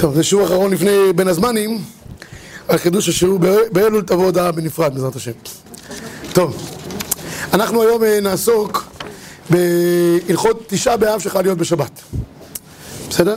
[0.00, 1.82] טוב, זה שיעור אחרון לפני בין הזמנים,
[2.68, 3.38] על חידוש השיעור
[3.72, 5.32] באלול תבוא הודעה בנפרד, בעזרת השם.
[6.32, 6.70] טוב,
[7.52, 8.84] אנחנו היום אה, נעסוק
[9.50, 12.00] בהלכות תשעה באב שחייב להיות בשבת.
[13.10, 13.36] בסדר?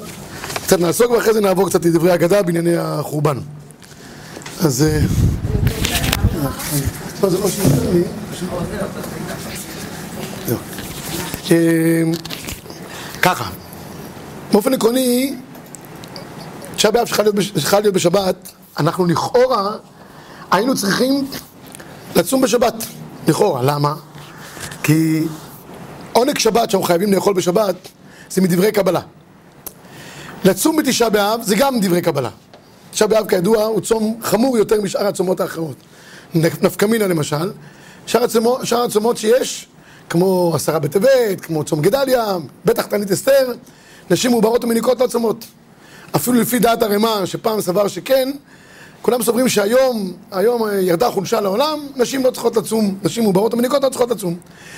[0.66, 3.38] קצת נעסוק ואחרי זה נעבור קצת לדברי אגדה בענייני החורבן.
[4.59, 4.84] אז...
[4.84, 5.00] אה,
[11.52, 12.04] אה,
[13.21, 13.50] ככה,
[14.51, 15.36] באופן עקרוני,
[16.82, 17.08] תשעה באב
[17.58, 18.36] שחייב להיות בשבת,
[18.80, 19.78] אנחנו לכאורה
[20.52, 21.28] היינו צריכים
[22.16, 22.74] לצום בשבת,
[23.28, 23.94] לכאורה, למה?
[24.84, 25.24] כי
[26.14, 27.76] עונג שבת שאנחנו חייבים לאכול בשבת
[28.30, 29.02] זה מדברי קבלה.
[30.46, 32.30] לצום בתשעה באב זה גם דברי קבלה.
[32.92, 35.78] תשעה באב כידוע הוא צום חמור יותר משאר הצומות האחרות.
[36.36, 37.52] נפקא מינה למשל,
[38.06, 39.68] שאר הצומות, שאר הצומות שיש,
[40.09, 43.54] כמו עשרה בטבת, כמו צום גדליה, בטח תענית אסתר,
[44.09, 45.45] נשים מעוברות ומניקות לא צומות.
[46.16, 48.31] אפילו לפי דעת הרמ"א, שפעם סבר שכן,
[49.02, 53.90] כולם סוברים שהיום, היום ירדה חולשה לעולם, נשים לא צריכות לצום, נשים מעוברות ומניקות לא
[53.90, 54.38] צריכות לצום.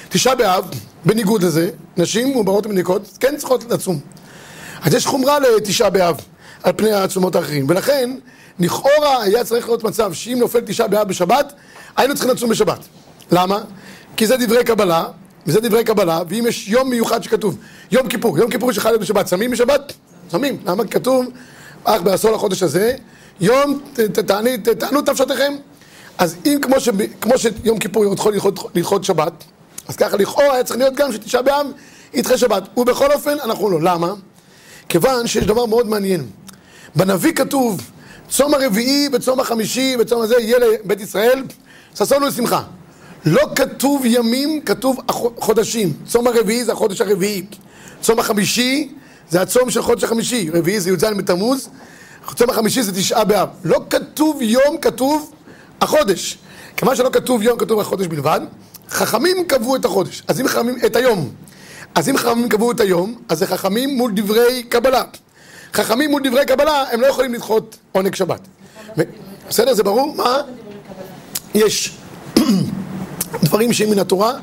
[0.10, 0.70] תשעה באב,
[1.06, 4.00] בניגוד לזה, נשים מעוברות ומניקות כן צריכות לצום.
[4.82, 6.18] אז יש חומרה לתשעה באב
[6.64, 8.16] על פני הצומות האחרים, ולכן
[8.60, 11.54] לכאורה היה צריך להיות מצב שאם נופל תשעה באב בשבת,
[11.98, 12.80] היינו צריכים לצום בשבת.
[13.32, 13.60] למה?
[14.18, 15.06] כי זה דברי קבלה,
[15.48, 17.58] וזה דברי קבלה, ואם יש יום מיוחד שכתוב,
[17.92, 19.94] יום כיפור, יום כיפור להיות בשבת, שמים בשבת?
[20.32, 20.58] שמים.
[20.66, 20.86] למה?
[20.86, 21.26] כתוב,
[21.84, 22.96] אך בעשור לחודש הזה,
[23.42, 23.80] יום
[24.14, 25.54] תענו את נפשותיכם.
[26.18, 26.90] אז אם כמו, ש,
[27.22, 28.34] כמו שיום כיפור יכול
[28.76, 29.34] ללכות שבת,
[29.88, 31.68] אז ככה לכאורה היה צריך להיות גם שתשעה באב
[32.14, 32.64] ידחה שבת.
[32.78, 33.82] ובכל אופן, אנחנו לא.
[33.82, 34.14] למה?
[34.90, 36.26] כיוון שיש דבר מאוד מעניין.
[36.96, 37.92] בנביא כתוב,
[38.30, 41.44] צום הרביעי וצום החמישי וצום הזה יהיה לבית ישראל,
[41.96, 42.64] ששון ולשמחה.
[43.26, 45.00] לא כתוב ימים, כתוב
[45.40, 45.94] חודשים.
[46.08, 47.46] צום הרביעי זה החודש הרביעי.
[48.02, 48.92] צום החמישי
[49.30, 50.50] זה הצום של חודש החמישי.
[50.54, 51.70] רביעי זה י"ז בתמוז.
[52.36, 53.50] צום החמישי זה תשעה באב.
[53.64, 55.32] לא כתוב יום, כתוב
[55.82, 56.38] החודש.
[56.78, 58.42] כיוון שלא כתוב יום, כתוב החודש בלבד.
[58.90, 61.30] חכמים קבעו את החודש, אז אם חכמים, את היום.
[61.96, 65.04] אז אם חכמים קבעו את היום, אז זה חכמים מול דברי קבלה.
[65.74, 68.40] חכמים מול דברי קבלה, הם לא יכולים לדחות עונג שבת.
[69.50, 69.74] בסדר?
[69.74, 70.16] זה ברור?
[70.16, 70.38] מה?
[71.56, 71.98] יש
[73.44, 74.34] דברים שהם מן התורה,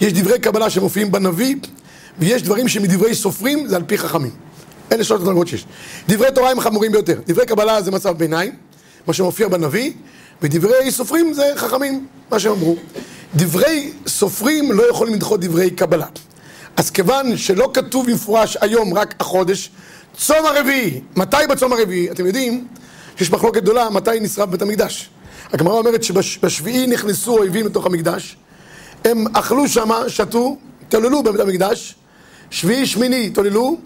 [0.00, 1.56] יש דברי קבלה שמופיעים בנביא,
[2.18, 4.30] ויש דברים שמדברי סופרים, זה על פי חכמים.
[4.92, 5.64] אלה שלושת הדרגות שיש.
[6.08, 7.20] דברי תורה הם חמורים ביותר.
[7.26, 8.52] דברי קבלה זה מצב ביניים,
[9.06, 9.92] מה שמופיע בנביא,
[10.42, 12.76] ודברי סופרים זה חכמים, מה שהם אמרו.
[13.36, 16.06] דברי סופרים לא יכולים לדחות דברי קבלה.
[16.76, 19.70] אז כיוון שלא כתוב במפורש היום רק החודש,
[20.16, 22.10] צום הרביעי, מתי בצום הרביעי?
[22.10, 22.66] אתם יודעים
[23.16, 25.10] שיש מחלוקת גדולה מתי נשרף בית המקדש.
[25.52, 28.36] הגמרא אומרת שבשביעי נכנסו אויבים לתוך המקדש,
[29.04, 30.56] הם אכלו שמה, שתו,
[30.88, 31.94] תוללו בבית המקדש,
[32.50, 33.78] שביעי שמיני התעוללו,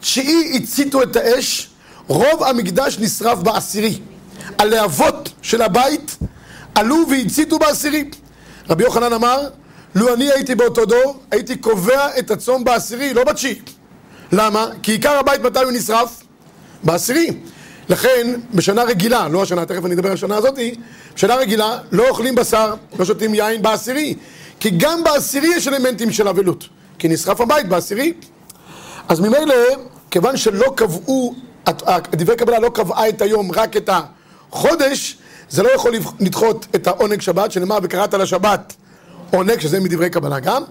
[0.00, 1.68] תשיעי הציתו את האש,
[2.06, 3.98] רוב המקדש נשרף בעשירי.
[4.58, 6.16] הלהבות של הבית
[6.74, 8.04] עלו והציתו בעשירי.
[8.70, 9.48] רבי יוחנן אמר,
[9.94, 13.60] לו אני הייתי באותו דור, הייתי קובע את הצום בעשירי, לא בתשיעי.
[14.32, 14.66] למה?
[14.82, 16.22] כי עיקר הבית מתי הוא נשרף?
[16.84, 17.30] בעשירי.
[17.88, 20.74] לכן, בשנה רגילה, לא השנה, תכף אני אדבר על השנה הזאתי,
[21.14, 24.14] בשנה רגילה לא אוכלים בשר, לא שותים יין בעשירי.
[24.60, 26.68] כי גם בעשירי יש אלמנטים של אבלות.
[26.98, 28.12] כי נשרף הבית בעשירי.
[29.08, 29.54] אז ממילא,
[30.10, 31.34] כיוון שלא קבעו,
[32.12, 35.18] דברי קבלה לא קבעה את היום, רק את החודש,
[35.50, 38.74] זה לא יכול לדחות את העונג שבת, שנאמר וקראת לשבת
[39.30, 40.62] עונג, שזה מדברי קבלה גם,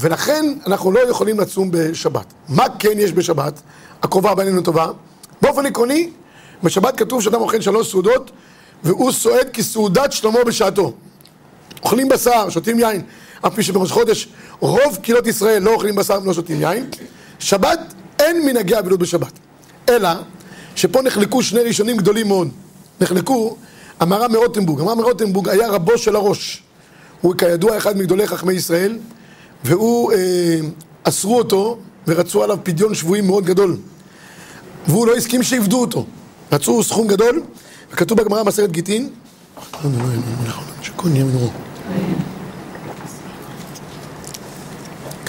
[0.00, 2.26] ולכן אנחנו לא יכולים לצום בשבת.
[2.48, 3.60] מה כן יש בשבת?
[4.02, 4.86] הקרובה בינינו טובה.
[5.42, 6.10] באופן עקרוני,
[6.62, 8.30] בשבת כתוב שאדם אוכל שלוש סעודות,
[8.84, 10.92] והוא סועד כסעודת שלמה בשעתו.
[11.82, 13.02] אוכלים בשר, שותים יין,
[13.46, 14.28] אף פי שבראש חודש
[14.60, 16.90] רוב קהילות ישראל לא אוכלים בשר ולא שותים יין.
[17.38, 17.80] שבת,
[18.18, 19.32] אין מנהגי אבילות בשבת.
[19.88, 20.08] אלא
[20.76, 22.48] שפה נחלקו שני ראשונים גדולים מאוד.
[23.00, 23.56] נחלקו,
[24.00, 24.80] המהר"ם מרוטנבורג.
[24.80, 26.62] המהר"ם מרוטנבורג היה רבו של הראש.
[27.20, 28.98] הוא כידוע אחד מגדולי חכמי ישראל,
[29.64, 30.18] והוא, אה,
[31.02, 33.76] אסרו אותו ורצו עליו פדיון שבויים מאוד גדול.
[34.86, 36.06] והוא לא הסכים שיפדו אותו.
[36.52, 37.42] רצו סכום גדול,
[37.92, 39.08] וכתוב בגמרא מסרת גיטין,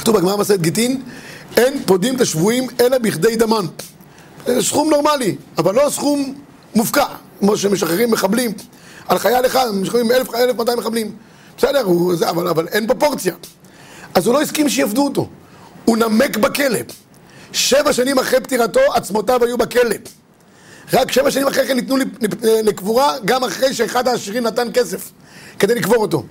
[0.02, 1.02] כתוב בגמרא מסרת גיטין,
[1.58, 3.66] אין פודים את השבויים אלא בכדי דמן.
[4.60, 6.34] סכום נורמלי, אבל לא סכום
[6.76, 7.06] מופקע,
[7.40, 8.52] כמו שמשחררים מחבלים
[9.08, 11.12] על חייל אחד, משחררים 1,200 מחבלים.
[11.58, 13.34] בסדר, הוא, זה, אבל, אבל אין פרופורציה.
[14.14, 15.28] אז הוא לא הסכים שיפדו אותו.
[15.86, 16.80] הוא נמק בכלא.
[17.54, 19.96] שבע שנים אחרי פטירתו, עצמותיו היו בכלא.
[20.94, 21.96] רק שבע שנים אחרי כן ניתנו
[22.42, 25.12] לקבורה, גם אחרי שאחד העשירים נתן כסף
[25.60, 26.24] כדי לקבור אותו.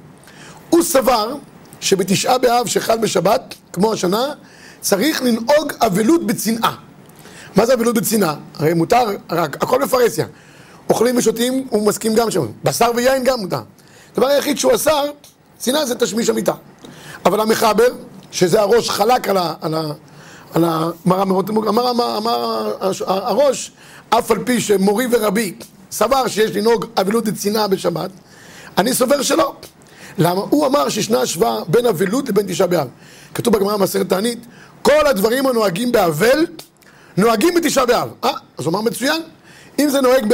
[0.70, 1.34] הוא סבר
[1.80, 4.32] שבתשעה באב שחל בשבת, כמו השנה,
[4.80, 6.74] צריך לנהוג אבלות בצנעה.
[7.56, 8.34] מה זה אבילות בצנעה?
[8.58, 10.26] הרי מותר, רק, הכל בפרהסיה.
[10.90, 12.46] אוכלים ושותים, הוא מסכים גם שם.
[12.64, 13.60] בשר ויין גם מותר.
[14.12, 15.10] הדבר היחיד שהוא אסר,
[15.58, 16.52] צנעה זה תשמיש המיטה.
[17.26, 17.88] אבל המחבר,
[18.30, 19.54] שזה הראש חלק על ה...
[19.60, 19.80] על ה
[20.54, 22.72] על המראה מאוד אמר, אמר, אמר
[23.06, 23.72] הראש,
[24.10, 25.54] אף על פי שמורי ורבי
[25.90, 28.10] סבר שיש לנהוג אבילות וצנעה בשבת,
[28.78, 29.54] אני סובר שלא.
[30.18, 30.40] למה?
[30.50, 32.88] הוא אמר שישנה השוואה בין אבילות לבין תשעה באב.
[33.34, 34.46] כתוב בגמרא במסכת תענית,
[34.82, 36.46] כל הדברים הנוהגים באבל,
[37.16, 38.08] נוהגים בתשעה באב.
[38.24, 39.22] אה, אז הוא אמר מצוין.
[39.78, 40.26] אם זה נוהג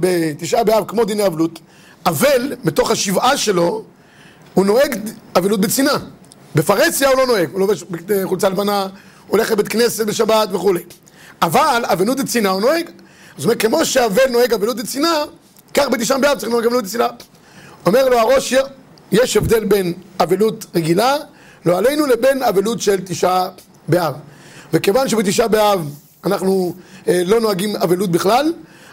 [0.00, 1.58] בתשעה באב כמו דיני אבלות,
[2.06, 3.84] אבל, בתוך השבעה שלו,
[4.54, 4.98] הוא נוהג
[5.38, 5.98] אבלות בצנעה.
[6.54, 7.84] בפרהסיה הוא לא נוהג, הוא לובש
[8.24, 8.86] חולצה לבנה,
[9.28, 10.82] הולך לבית כנסת בשבת וכולי.
[11.42, 12.90] אבל אבלות דצנעה הוא נוהג.
[13.36, 15.24] זאת אומרת, כמו שאבל נוהג אבלות דצנעה,
[15.74, 17.08] כך בתשעה באב צריך לנהוג אבלות דצנעה.
[17.86, 18.54] אומר לו הראש,
[19.12, 21.16] יש הבדל בין אבלות רגילה,
[21.66, 23.48] לא עלינו, לבין אבלות של תשעה
[23.88, 24.14] באב.
[24.72, 25.88] וכיוון שבתשעה באב
[26.24, 26.74] אנחנו
[27.08, 28.52] אה, לא נוהגים אבלות בכלל,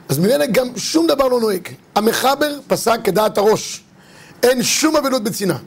[0.09, 1.67] אז ממילא גם שום דבר לא נוהג.
[1.95, 3.83] המחבר פסק כדעת הראש.
[4.43, 5.57] אין שום אבלות בצנעה.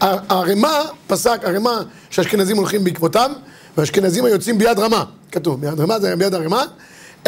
[0.00, 3.30] הרמה פסק, הרמה שהאשכנזים הולכים בעקבותיו,
[3.76, 6.64] והאשכנזים היוצאים ביד רמה, כתוב, ביד רמה זה ביד הרמה,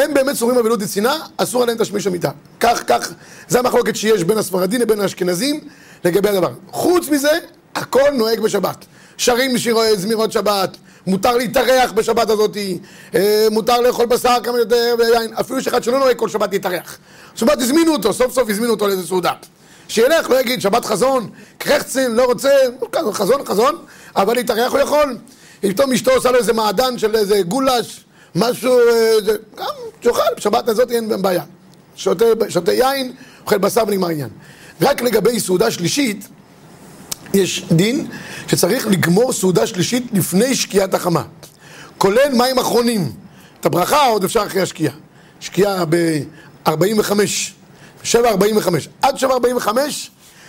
[0.05, 2.31] הם באמת סורים אבלות דצנעה, אסור עליהם תשמיש המיטה.
[2.61, 3.12] כך, כך,
[3.49, 5.61] זה המחלוקת שיש בין הספרדים לבין האשכנזים
[6.05, 6.50] לגבי הדבר.
[6.70, 7.31] חוץ מזה,
[7.75, 8.85] הכל נוהג בשבת.
[9.17, 10.76] שרים שירי זמירות שבת,
[11.06, 12.56] מותר להתארח בשבת הזאת,
[13.14, 16.99] אה, מותר לאכול בשר כמה יותר ויין, אפילו יש אחד שלא נוהג כל שבת להתארח.
[17.35, 19.32] שבת הזמינו אותו, סוף סוף הזמינו אותו לאיזה סעודה.
[19.88, 22.50] שילך, לא יגיד שבת חזון, קרחצין, לא רוצה,
[23.12, 23.76] חזון, חזון,
[24.17, 25.17] אבל להתארח הוא יכול.
[25.61, 28.05] פתאום אשתו עושה לו איזה מעדן של איזה גולש,
[28.35, 28.79] משהו,
[29.25, 29.67] זה, גם
[30.00, 31.43] שאוכל, בשבת הזאת אין בעיה.
[31.97, 33.12] שותה, שותה יין,
[33.44, 34.29] אוכל בשר ונגמר העניין.
[34.81, 36.29] רק לגבי סעודה שלישית,
[37.35, 38.06] יש דין
[38.47, 41.23] שצריך לגמור סעודה שלישית לפני שקיעת החמה.
[41.99, 43.12] כולל מים אחרונים.
[43.61, 44.94] את הברכה עוד אפשר אחרי השקיעה.
[45.41, 46.71] שקיעה ב-45,
[48.05, 48.17] 7.45.
[49.03, 49.69] עד 7.45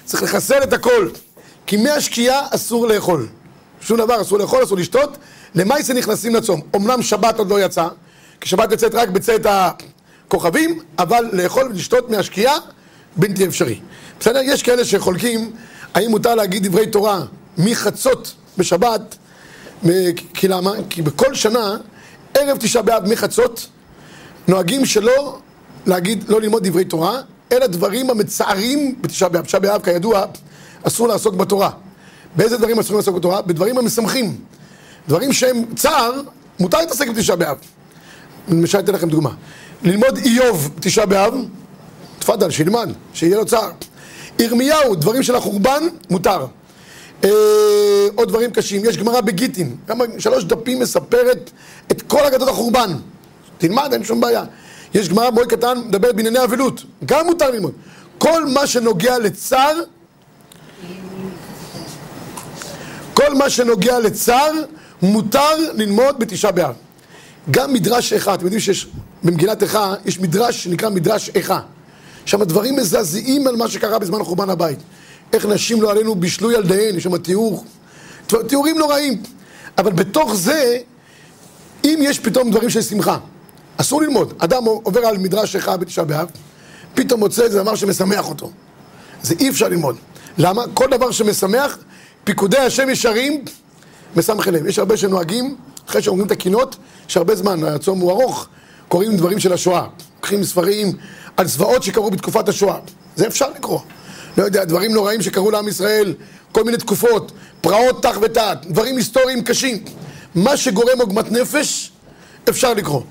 [0.05, 1.09] צריך לחסל את הכל.
[1.65, 3.27] כי מהשקיעה אסור לאכול.
[3.81, 5.17] שום דבר אסור לאכול, אסור לשתות.
[5.55, 6.61] למעשה נכנסים לצום.
[6.75, 7.87] אמנם שבת עוד לא יצא,
[8.41, 12.53] כי שבת יוצאת רק בצאת הכוכבים, אבל לאכול ולשתות מהשקיעה
[13.15, 13.79] בלתי אפשרי.
[14.19, 14.39] בסדר?
[14.43, 15.51] יש כאלה שחולקים
[15.93, 17.21] האם מותר להגיד דברי תורה
[17.57, 19.17] מחצות בשבת?
[20.33, 20.71] כי למה?
[20.89, 21.77] כי בכל שנה,
[22.33, 23.67] ערב תשעה באב מחצות,
[24.47, 25.39] נוהגים שלא
[25.85, 27.21] להגיד, לא ללמוד דברי תורה,
[27.51, 29.45] אלא דברים המצערים בתשעה באב.
[29.45, 30.25] תשעה באב, כידוע,
[30.83, 31.69] אסור לעסוק בתורה.
[32.35, 33.41] באיזה דברים אסור לעסוק בתורה?
[33.41, 34.37] בדברים המשמחים.
[35.07, 36.21] דברים שהם צער,
[36.59, 37.57] מותר להתעסק בתשעה באב.
[38.47, 39.29] למשל, אתן לכם דוגמה.
[39.83, 41.33] ללמוד איוב בתשעה באב,
[42.19, 43.71] תפאדל, שילמד, שיהיה לו צער.
[44.39, 46.45] ירמיהו, דברים של החורבן, מותר.
[47.23, 47.29] אה,
[48.15, 49.75] עוד דברים קשים, יש גמרא בגיטין,
[50.19, 51.51] שלוש דפים מספרת
[51.91, 52.91] את כל אגדות החורבן.
[53.57, 54.43] תלמד, אין שום בעיה.
[54.93, 57.71] יש גמרא מאוד קטן, מדברת בענייני אבלות, גם מותר ללמוד.
[58.17, 59.81] כל מה שנוגע לצער,
[63.13, 64.51] כל מה שנוגע לצער,
[65.01, 66.75] מותר ללמוד בתשעה באב.
[67.51, 68.87] גם מדרש איכה, אתם יודעים שיש
[69.23, 71.59] במגילת איכה, יש מדרש שנקרא מדרש איכה.
[72.25, 74.79] שם דברים מזעזעים על מה שקרה בזמן חורבן הבית.
[75.33, 77.65] איך נשים לא עלינו בישלו ילדיהן, יש שם תיאור,
[78.47, 79.21] תיאורים נוראים.
[79.77, 80.77] אבל בתוך זה,
[81.83, 83.17] אם יש פתאום דברים של שמחה,
[83.77, 84.33] אסור ללמוד.
[84.37, 86.29] אדם עובר על מדרש אחד בתשעה באב,
[86.93, 88.51] פתאום מוצא איזה דבר שמשמח אותו.
[89.23, 89.95] זה אי אפשר ללמוד.
[90.37, 90.63] למה?
[90.73, 91.77] כל דבר שמשמח,
[92.23, 93.45] פיקודי השם ישרים,
[94.15, 94.67] משמח אליהם.
[94.67, 95.55] יש הרבה שנוהגים,
[95.89, 96.75] אחרי שאומרים את הקינות,
[97.09, 98.47] יש הרבה זמן, הצום הוא ארוך,
[98.87, 99.87] קוראים דברים של השואה.
[100.15, 100.93] לוקחים ספרים
[101.37, 102.77] על זוועות שקרו בתקופת השואה.
[103.15, 103.79] זה אפשר לקרוא.
[104.37, 106.13] לא יודע, דברים נוראים שקרו לעם ישראל,
[106.51, 109.83] כל מיני תקופות, פרעות תח ותת, דברים היסטוריים קשים.
[110.35, 111.91] מה שגורם עוגמת נפש,
[112.49, 113.01] אפשר לקרוא.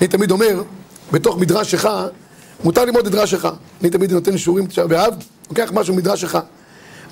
[0.00, 0.62] אני תמיד אומר,
[1.12, 2.08] בתוך מדרש אחד,
[2.64, 3.52] מותר ללמוד מדרש אחד.
[3.80, 5.14] אני תמיד נותן שיעורים תשעה באב,
[5.48, 6.40] לוקח משהו מדרש אחד.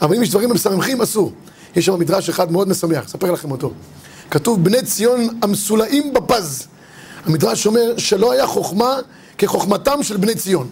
[0.02, 1.32] אבל אם יש דברים משמחים, אסור.
[1.76, 3.72] יש שם מדרש אחד מאוד משמח, אספר לכם אותו.
[4.30, 6.66] כתוב, בני ציון המסולאים בפז.
[7.26, 8.98] המדרש אומר שלא היה חוכמה
[9.38, 10.68] כחוכמתם של בני ציון.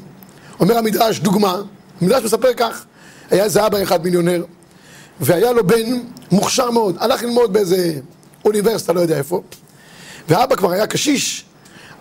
[0.61, 1.63] אומר המדרש, דוגמה,
[2.01, 2.85] המדרש מספר כך,
[3.31, 4.45] היה איזה אבא אחד מיליונר,
[5.21, 8.01] והיה לו בן מוכשר מאוד, הלך ללמוד באיזה
[8.45, 9.43] אוניברסיטה, לא יודע איפה,
[10.29, 11.45] והאבא כבר היה קשיש,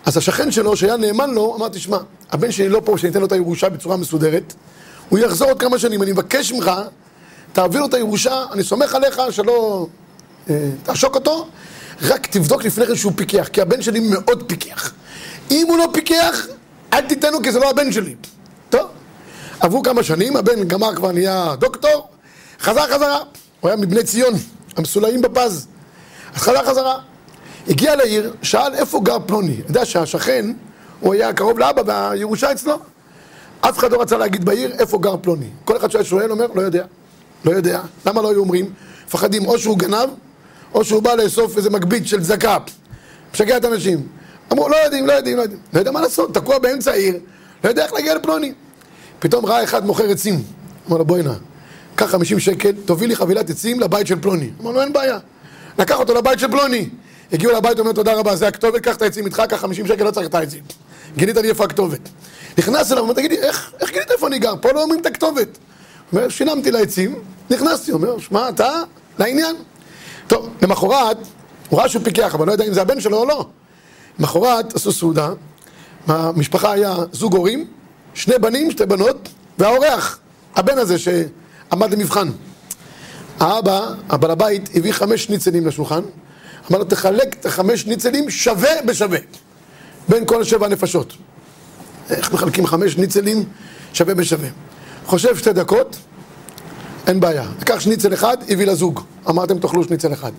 [0.04, 1.98] אז השכן שלו, שהיה נאמן לו, אמר, תשמע,
[2.30, 4.54] הבן שלי לא פה, שניתן לו את הירושה בצורה מסודרת,
[5.08, 6.70] הוא יחזור עוד כמה שנים, אני מבקש ממך,
[7.54, 9.86] תעביר לו את הירושה, אני סומך עליך שלא
[10.50, 11.48] אה, תעשוק אותו,
[12.02, 14.92] רק תבדוק לפני כן שהוא פיקח, כי הבן שלי מאוד פיקח.
[15.50, 16.46] אם הוא לא פיקח,
[16.92, 18.14] אל תיתן לו כי זה לא הבן שלי.
[18.70, 18.90] טוב,
[19.60, 22.08] עברו כמה שנים, הבן גמר כבר נהיה דוקטור,
[22.60, 23.18] חזר חזרה.
[23.60, 24.34] הוא היה מבני ציון,
[24.76, 25.66] המסולאים בפז.
[26.34, 26.98] אז חזר חזרה.
[27.68, 29.52] הגיע לעיר, שאל איפה גר פלוני.
[29.52, 30.52] אני יודע שהשכן,
[31.00, 32.78] הוא היה קרוב לאבא והירושה אצלו.
[33.60, 35.48] אף אחד לא רצה להגיד בעיר איפה גר פלוני.
[35.64, 36.84] כל אחד שהיה שואל אומר, לא יודע.
[37.44, 37.80] לא יודע.
[38.06, 38.72] למה לא היו אומרים?
[39.06, 40.08] מפחדים או שהוא גנב,
[40.74, 42.58] או שהוא בא לאסוף איזה מגבית של צדקה.
[43.34, 44.06] משגע את האנשים.
[44.52, 45.60] אמרו, לא יודעים, לא יודעים, לא יודעים.
[45.72, 47.18] לא יודע מה לעשות, תקוע באמצע העיר,
[47.64, 48.52] לא יודע איך להגיע לפלוני.
[49.18, 50.42] פתאום ראה אחד מוכר עצים.
[50.88, 51.32] אמר לו, בואי נא,
[51.94, 54.50] קח 50 שקל, תוביל לי חבילת עצים לבית של פלוני.
[54.60, 55.18] אמר לו, אין בעיה.
[55.78, 56.88] לקח אותו לבית של פלוני.
[57.32, 60.10] הגיעו לבית, אומר, תודה רבה, זה הכתובת, קח את העצים איתך, קח 50 שקל, לא
[60.10, 60.62] צריך את העצים.
[61.16, 62.00] גילית לי איפה הכתובת.
[62.58, 64.54] נכנס אליו, אומר, תגידי, איך, איך גילית איפה אני גר?
[64.60, 65.48] פה לא אומרים את הכתובת.
[66.16, 67.14] אומר, שילמתי לעצים,
[67.50, 68.70] נכנסתי, אומר, שמע, אתה,
[69.18, 69.56] לעניין.
[70.26, 71.16] טוב, למחרת,
[71.68, 73.46] הוא ראה שהוא פיקח, אבל לא יודע אם זה הבן שלו או לא.
[74.18, 75.30] למחרת עשו סעודה,
[76.06, 77.66] המשפחה היה זוג הורים,
[78.14, 79.28] שני בנים, שתי בנות,
[79.58, 80.18] והאורח,
[80.56, 82.28] הבן הזה שעמד למבחן.
[83.40, 86.00] האבא, הבעל הבית, הביא חמש שניצלים לשולחן,
[86.70, 89.18] אמר לו, תחלק את החמש שניצלים שווה בשווה,
[90.08, 91.12] בין כל שבע הנפשות.
[92.10, 93.44] איך מחלקים חמש ניצלים
[93.92, 94.48] שווה בשווה?
[95.06, 95.96] חושב שתי דקות,
[97.06, 97.44] אין בעיה.
[97.60, 99.00] לקח שניצל אחד, הביא לזוג.
[99.28, 100.32] אמרתם תאכלו שניצל אחד.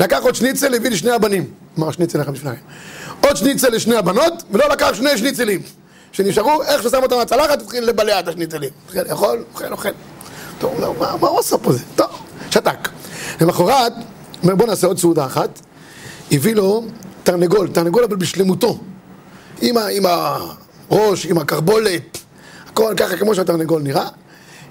[0.00, 1.44] לקח עוד שניצל, הביא לשני הבנים.
[1.78, 2.58] אמר שניצל אחד לשניים.
[3.26, 5.62] עוד שניצל לשני הבנות, ולא לקח שני שניצלים.
[6.12, 8.70] שנשארו, איך ששם אותם בצלחת, התחיל לבלע את השניצלים.
[8.84, 9.88] התחיל לאכול, אוכל, אוכל.
[10.58, 11.84] טוב, לא, מה, מה הוא עושה פה זה?
[11.96, 12.10] טוב,
[12.50, 12.88] שתק.
[13.40, 13.92] למחרת,
[14.42, 15.60] אומר בוא נעשה עוד סעודה אחת.
[16.32, 16.84] הביא לו
[17.22, 18.78] תרנגול, תרנגול אבל בשלמותו.
[19.60, 22.18] עם, ה, עם הראש, עם הקרבולת,
[22.80, 24.08] הכל ככה כמו שהתרנגול נראה.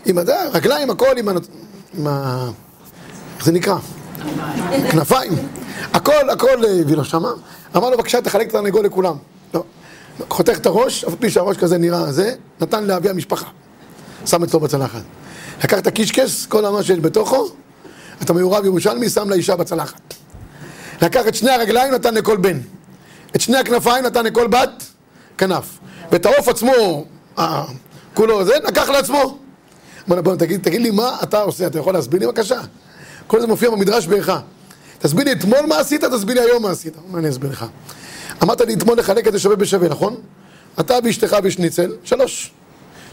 [0.05, 1.31] עם הרגליים, הכל עם ה...
[1.97, 2.45] עם ה...
[3.37, 3.75] איך זה נקרא?
[4.91, 5.33] כנפיים.
[5.93, 7.31] הכל, הכל הביא לו שמה.
[7.75, 9.15] אמר לו, בבקשה, תחלק את התרנגול לכולם.
[9.53, 9.63] לא.
[10.29, 13.45] חותך את הראש, אף פי שהראש כזה נראה זה, נתן לאבי המשפחה.
[14.25, 15.01] שם אצלו בצלחת.
[15.63, 17.47] לקח את הקישקס, כל מה שיש בתוכו,
[18.21, 20.13] אתה מיורב ירושלמי, שם לאישה בצלחת.
[21.01, 22.59] לקח את שני הרגליים, נתן לכל בן.
[23.35, 24.83] את שני הכנפיים נתן לכל בת,
[25.37, 25.79] כנף.
[26.11, 27.05] ואת העוף עצמו,
[28.19, 29.37] כולו זה, לקח לעצמו.
[30.09, 32.59] אמר בוא תגיד, תגיד לי מה אתה עושה, אתה יכול להסביר לי בבקשה?
[33.27, 34.39] כל זה מופיע במדרש באיכה.
[34.99, 36.93] תסביר לי אתמול מה עשית, תסביר לי היום מה עשית.
[37.07, 37.65] מה אני אסביר לך?
[38.43, 40.15] אמרת לי אתמול לחלק את זה שווה בשווה, נכון?
[40.79, 42.51] אתה ואשתך בשניצל, שלוש.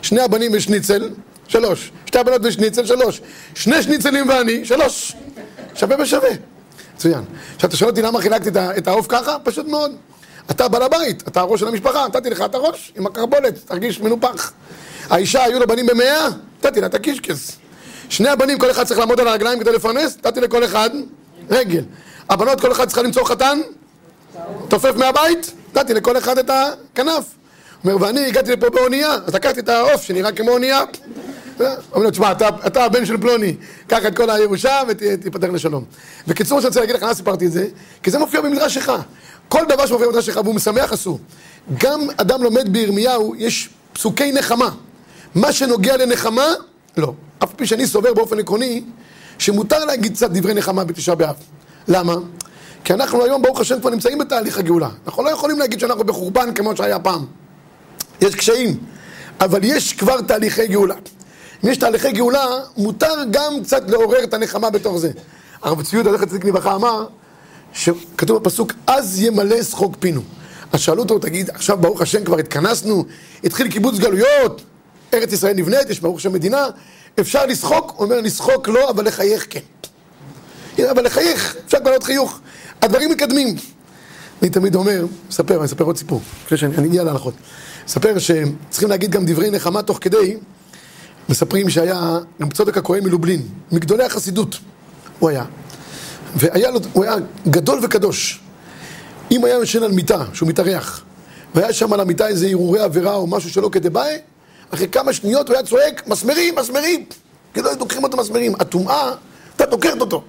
[0.02, 1.10] שני הבנים בשניצל,
[1.48, 1.92] שלוש.
[2.06, 3.20] שתי הבנות בשניצל, שלוש.
[3.54, 5.12] שני שניצלים ואני, שלוש.
[5.74, 6.30] שווה בשווה.
[6.94, 7.24] מצוין.
[7.54, 9.36] עכשיו אתה שואל אותי למה חילקתי את העוף ככה?
[9.44, 9.92] פשוט מאוד.
[10.50, 14.52] אתה בעל הבית, אתה הראש של המשפחה, נתתי לך את הראש עם הקרבולת, תרגיש מנופח.
[15.10, 17.56] האישה, היו לה בנים במאה, נתתי לה את הקישקס.
[18.08, 20.90] שני הבנים, כל אחד צריך לעמוד על הרגליים כדי לפרנס, נתתי לכל אחד
[21.50, 21.84] רגל.
[22.28, 23.60] הבנות, כל אחד צריכה למצוא חתן,
[24.68, 27.24] תופף מהבית, נתתי לכל אחד את הכנף.
[27.84, 30.80] אומר, ואני הגעתי לפה באונייה, אז לקחתי את העוף שנראה כמו אונייה.
[31.60, 32.32] אומר לו, תשמע,
[32.66, 35.84] אתה, הבן של פלוני, קח את כל הירושה ותיפטר לשלום.
[36.26, 37.66] בקיצור, שאני רוצה להגיד לך, למה סיפרתי את זה?
[38.02, 38.92] כי זה מופיע במדרש שלך.
[39.48, 41.18] כל דבר שמופיע במדרש שלך והוא משמח עשו.
[41.78, 44.70] גם אדם לומד בירמיהו, יש פסוקי נחמה.
[45.34, 46.46] מה שנוגע לנחמה,
[46.96, 47.12] לא.
[47.44, 48.82] אף פי שאני סובר באופן עקרוני,
[49.38, 51.36] שמותר להגיד קצת דברי נחמה בתשעה באב.
[51.88, 52.14] למה?
[52.84, 54.88] כי אנחנו היום, ברוך השם, כבר נמצאים בתהליך הגאולה.
[55.06, 57.26] אנחנו לא יכולים להגיד שאנחנו בחורבן כמו שהיה פעם.
[58.20, 58.78] יש קשיים,
[59.40, 60.94] אבל יש כבר תהליכי גאולה.
[61.64, 65.10] אם יש תהליכי גאולה, מותר גם קצת לעורר את הנחמה בתוך זה.
[65.62, 67.06] הרב צבי יהודה, זכר צדיק לברכה, אמר,
[67.76, 70.20] שכתוב בפסוק, אז ימלא שחוק פינו.
[70.72, 73.04] אז שאלו אותו, תגיד, עכשיו ברוך השם כבר התכנסנו,
[73.44, 74.62] התחיל קיבוץ גלויות,
[75.14, 76.66] ארץ ישראל נבנית, יש ברוך השם מדינה,
[77.20, 77.92] אפשר לשחוק?
[77.96, 79.60] הוא אומר, לשחוק לא, אבל לחייך כן.
[80.90, 82.40] אבל לחייך, אפשר כבר להיות חיוך.
[82.82, 83.56] הדברים מקדמים.
[84.42, 87.34] אני תמיד אומר, מספר, אני אספר עוד סיפור, לפני שאני אגיע להלכות.
[87.86, 90.36] מספר שצריכים להגיד גם דברי נחמה תוך כדי,
[91.28, 93.42] מספרים שהיה גם צודק הכהן מלובלין,
[93.72, 94.58] מגדולי החסידות
[95.18, 95.44] הוא היה.
[96.36, 97.14] והיה לו, הוא היה
[97.48, 98.40] גדול וקדוש.
[99.30, 101.02] אם היה ישן על מיטה, שהוא מתארח,
[101.54, 104.16] והיה שם על המיטה איזה הרהורי עבירה או משהו שלא כדבעי,
[104.70, 107.04] אחרי כמה שניות הוא היה צועק, מסמרים, מסמרים.
[107.52, 108.54] כאילו היו דוקרים אותו מסמרים.
[108.60, 109.12] הטומאה,
[109.56, 110.22] אתה דוקרת אותו.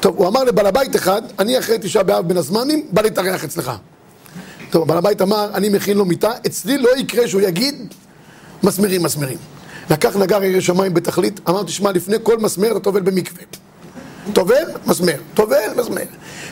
[0.00, 3.72] טוב, הוא אמר לבעל הבית אחד, אני אחרי תשעה באב בין הזמנים, בא להתארח אצלך.
[4.70, 7.94] טוב, בעל הבית אמר, אני מכין לו מיטה, אצלי לא יקרה שהוא יגיד,
[8.62, 9.38] מסמרים, מסמרים.
[9.90, 13.42] לקח נגר ירא שמיים בתכלית, אמר, תשמע, לפני כל מסמר אתה טובל במקווה.
[14.32, 16.02] טובל, מסמר, טובל, מסמר.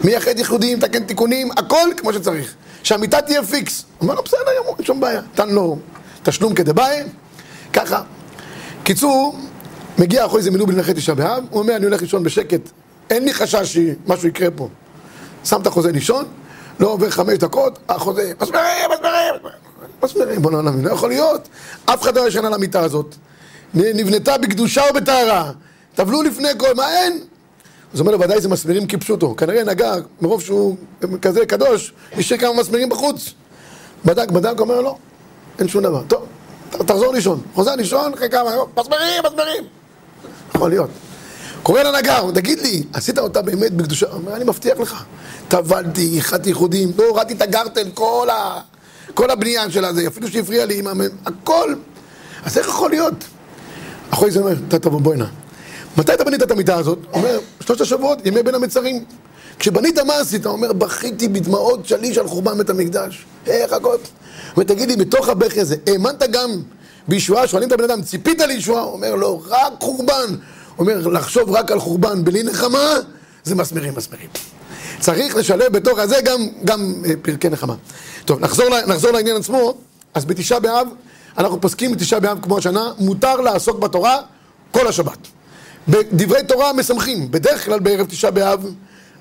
[0.04, 2.54] מייחד ייחודים, תקן תיקונים, הכל כמו שצריך.
[2.82, 3.84] שהמיטה תהיה פיקס.
[4.02, 4.38] אמר לו, בסדר,
[4.78, 5.20] אין שום בעיה.
[5.32, 5.78] נתן לו
[6.22, 7.02] תשלום כדבעי,
[7.72, 8.02] ככה.
[8.84, 9.38] קיצור,
[9.98, 12.60] מגיע אחרי זה מלובין אחרי תשעה באב, הוא אומר, אני הולך לישון בשקט,
[13.10, 14.68] אין לי חשש שמשהו יקרה פה.
[15.44, 16.24] שם את החוזה לישון,
[16.80, 19.34] לא עובר חמש דקות, החוזה, מסמרים, מסמרים,
[20.02, 21.48] מסמרים, בוא נעלם, לא יכול להיות.
[21.84, 23.14] אף אחד לא ישן על המיטה הזאת.
[23.74, 25.50] נבנתה בקדושה ובטהרה.
[25.94, 27.20] טבלו לפני כל, מה אין?
[27.94, 29.36] אז אומר לו, ודאי זה מסמרים כפשוטו.
[29.36, 30.76] כנראה נגע, מרוב שהוא
[31.22, 33.32] כזה קדוש, השאיר כמה מסמרים בחוץ.
[34.04, 34.96] בדק, בדק, אומר לו, לא,
[35.58, 36.02] אין שום דבר.
[36.08, 36.26] טוב,
[36.70, 37.40] תחזור לישון.
[37.54, 39.64] חוזר לישון, אחרי כמה, מסמרים, מסמרים.
[40.54, 40.90] יכול להיות.
[41.62, 44.06] קורא לנגר, תגיד לי, עשית אותה באמת בקדושה?
[44.06, 45.04] הוא אומר, אני מבטיח לך.
[45.48, 48.60] טבלתי, איחדתי ייחודים, לא הורדתי את הגרטל, כל, ה...
[49.14, 51.00] כל הבנייה של הזה, אפילו שהפריע לי עם המ...
[51.26, 51.74] הכל.
[52.44, 53.14] אז איך יכול להיות?
[54.10, 55.43] אחרי זה אומר, אתה תבוא, בואי נא.
[55.96, 56.98] מתי אתה בנית את המיטה הזאת?
[57.12, 59.04] אומר, שלושת השבועות, ימי בין המצרים.
[59.58, 60.46] כשבנית מה עשית?
[60.46, 63.24] אומר, בכיתי בדמעות שליש על חורבן בית המקדש.
[63.46, 63.96] איך הכל?
[64.56, 66.50] ותגיד לי, בתוך הבכי הזה, האמנת גם
[67.08, 67.46] בישועה?
[67.46, 68.82] שואלים את הבן אדם, ציפית לישועה?
[68.82, 70.34] אומר, לא, רק חורבן.
[70.78, 72.94] אומר, לחשוב רק על חורבן בלי נחמה,
[73.44, 74.28] זה מסמרים מסמרים.
[75.00, 77.74] צריך לשלב בתוך הזה גם, גם אה, פרקי נחמה.
[78.24, 79.74] טוב, נחזור, נחזור לעניין עצמו.
[80.14, 80.88] אז בתשעה באב,
[81.38, 84.18] אנחנו פוסקים בתשעה באב כמו השנה, מותר לעסוק בתורה
[84.70, 85.18] כל השבת.
[85.88, 88.66] בדברי תורה משמחים, בדרך כלל בערב תשעה באב,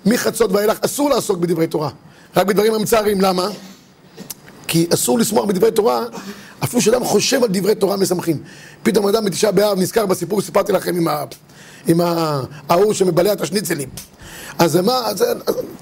[0.06, 1.90] מחצות ואילך, אסור לעסוק בדברי תורה,
[2.36, 3.50] רק בדברים המצערים, למה?
[4.68, 6.06] כי אסור לשמוח בדברי תורה,
[6.64, 8.38] אפילו שאדם חושב על דברי תורה משמחים.
[8.84, 11.08] פתאום אדם בתשעה באב נזכר בסיפור שסיפרתי לכם
[11.88, 12.02] עם,
[12.70, 13.90] ההוא שמבלע את השניצלים.
[14.60, 15.02] אז מה,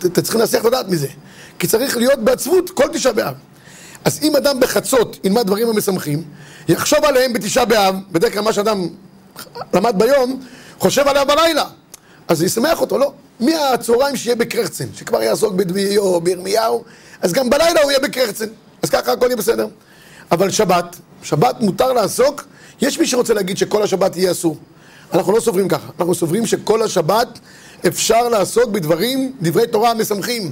[0.05, 1.07] אתם צריכים להסיח את הדעת מזה.
[1.59, 3.33] כי צריך להיות בעצבות כל תשעה באב.
[4.05, 6.23] אז אם אדם בחצות ילמד דברים המשמחים,
[6.67, 8.87] יחשוב עליהם בתשעה באב, בדרך כלל מה שאדם
[9.73, 10.41] למד ביום,
[10.81, 11.65] חושב עליו בלילה.
[12.27, 13.13] אז זה ישמח אותו, לא.
[13.39, 16.83] מהצהריים שיהיה בקרחצן, שכבר יעסוק בדביעיו או בירמיהו,
[17.21, 18.45] אז גם בלילה הוא יהיה בקרחצן.
[18.81, 19.67] אז ככה הכל יהיה בסדר.
[20.31, 22.47] אבל שבת, שבת מותר לעסוק,
[22.81, 24.57] יש מי שרוצה להגיד שכל השבת יהיה אסור.
[25.13, 27.39] אנחנו לא סוברים ככה, אנחנו סוברים שכל השבת
[27.87, 30.51] אפשר לעסוק בדברים, דברי תורה משמחים,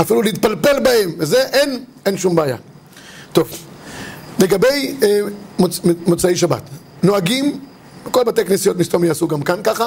[0.00, 2.56] אפילו להתפלפל בהם, וזה אין, אין שום בעיה.
[3.32, 3.48] טוב,
[4.38, 5.20] לגבי אה,
[5.58, 6.62] מוצ, מוצאי שבת,
[7.02, 7.60] נוהגים,
[8.02, 9.86] כל בתי כנסיות מסתום יעשו גם כאן ככה,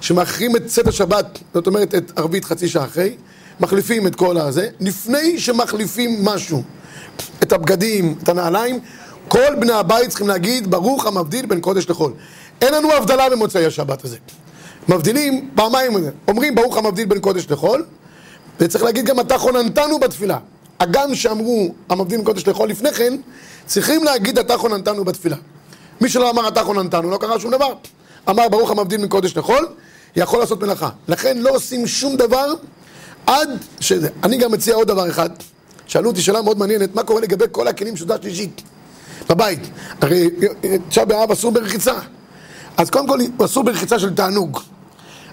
[0.00, 3.16] שמאחרים את צאת השבת, זאת אומרת את ערבית חצי שעה אחרי,
[3.60, 6.62] מחליפים את כל הזה, לפני שמחליפים משהו,
[7.42, 8.80] את הבגדים, את הנעליים,
[9.28, 12.12] כל בני הבית צריכים להגיד ברוך המבדיל בין קודש לחול.
[12.60, 14.16] אין לנו הבדלה במוצאי השבת הזה.
[14.88, 15.92] מבדילים פעמיים,
[16.28, 17.84] אומרים ברוך המבדיל בין קודש לחול,
[18.60, 20.38] וצריך להגיד גם אתה חוננתנו בתפילה.
[20.80, 23.16] הגם שאמרו המבדיל בין קודש לחול לפני כן,
[23.66, 25.36] צריכים להגיד אתה חוננתנו בתפילה.
[26.00, 27.74] מי שלא אמר אתה חוננתנו, לא קרה שום דבר.
[28.28, 29.68] אמר ברוך המבדיל מקודש לחול,
[30.16, 30.88] יכול לעשות מלאכה.
[31.08, 32.54] לכן לא עושים שום דבר
[33.26, 33.48] עד
[33.80, 34.08] שזה.
[34.22, 35.30] אני גם מציע עוד דבר אחד.
[35.86, 38.62] שאלו אותי שאלה מאוד מעניינת, מה קורה לגבי כל הכלים של דת שלישית
[39.28, 39.60] בבית?
[40.00, 40.30] הרי
[40.88, 41.94] תשעה באב אסור ברחיצה.
[42.76, 44.60] אז קודם כל אסור ברחיצה של תענוג.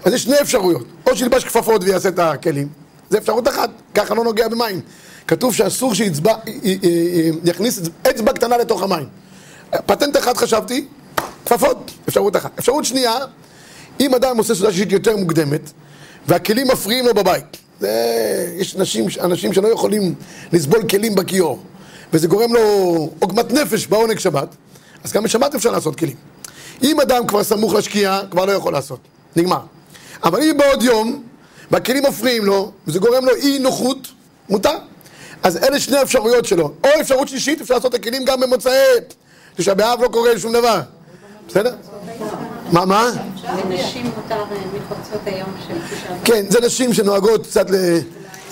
[0.04, 2.68] אז יש שני אפשרויות, או שילבש כפפות ויעשה את הכלים,
[3.10, 4.80] זה אפשרות אחת, ככה לא נוגע במים.
[5.26, 5.92] כתוב שאסור
[7.44, 9.06] שיכניס אצבע קטנה לתוך המים.
[9.70, 10.86] פטנט אחד חשבתי,
[11.46, 12.50] כפפות, אפשרות אחת.
[12.58, 13.14] אפשרות שנייה,
[14.00, 15.70] אם אדם עושה סעודה שישית יותר מוקדמת,
[16.26, 17.90] והכלים מפריעים לו בבית, זה,
[18.56, 20.14] יש אנשים, אנשים שלא יכולים
[20.52, 21.62] לסבול כלים בכיור,
[22.12, 22.60] וזה גורם לו
[23.18, 24.48] עוגמת נפש בעונג שבת,
[25.04, 26.16] אז גם בשבת אפשר לעשות כלים.
[26.82, 29.00] אם אדם כבר סמוך לשקיעה, כבר לא יכול לעשות,
[29.36, 29.60] נגמר.
[30.24, 31.22] אבל אם בעוד יום,
[31.70, 34.08] והכלים מפריעים לו, וזה גורם לו אי נוחות,
[34.48, 34.76] מותר.
[35.42, 36.72] אז אלה שני אפשרויות שלו.
[36.84, 38.72] או אפשרות שלישית, אפשר לעשות את הכלים גם במוצאי
[39.56, 40.80] תשעה באב לא קורה שום דבר.
[41.48, 41.74] בסדר?
[42.72, 43.10] מה, מה?
[43.68, 46.24] לנשים מותר אה, מחוצות היום של תשעה באב.
[46.24, 47.74] כן, זה נשים שנוהגות קצת ל...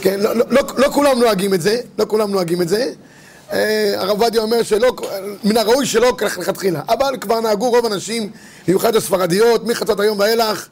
[0.01, 2.93] כן, לא, לא, לא, לא כולם נוהגים את זה, לא כולם נוהגים את זה.
[3.53, 4.97] אה, הרב עובדיה אומר שלא,
[5.45, 6.81] מן הראוי שלא כך לכתחילה.
[6.88, 8.31] אבל כבר נהגו רוב הנשים,
[8.67, 10.69] במיוחד הספרדיות, מחצות היום ואילך,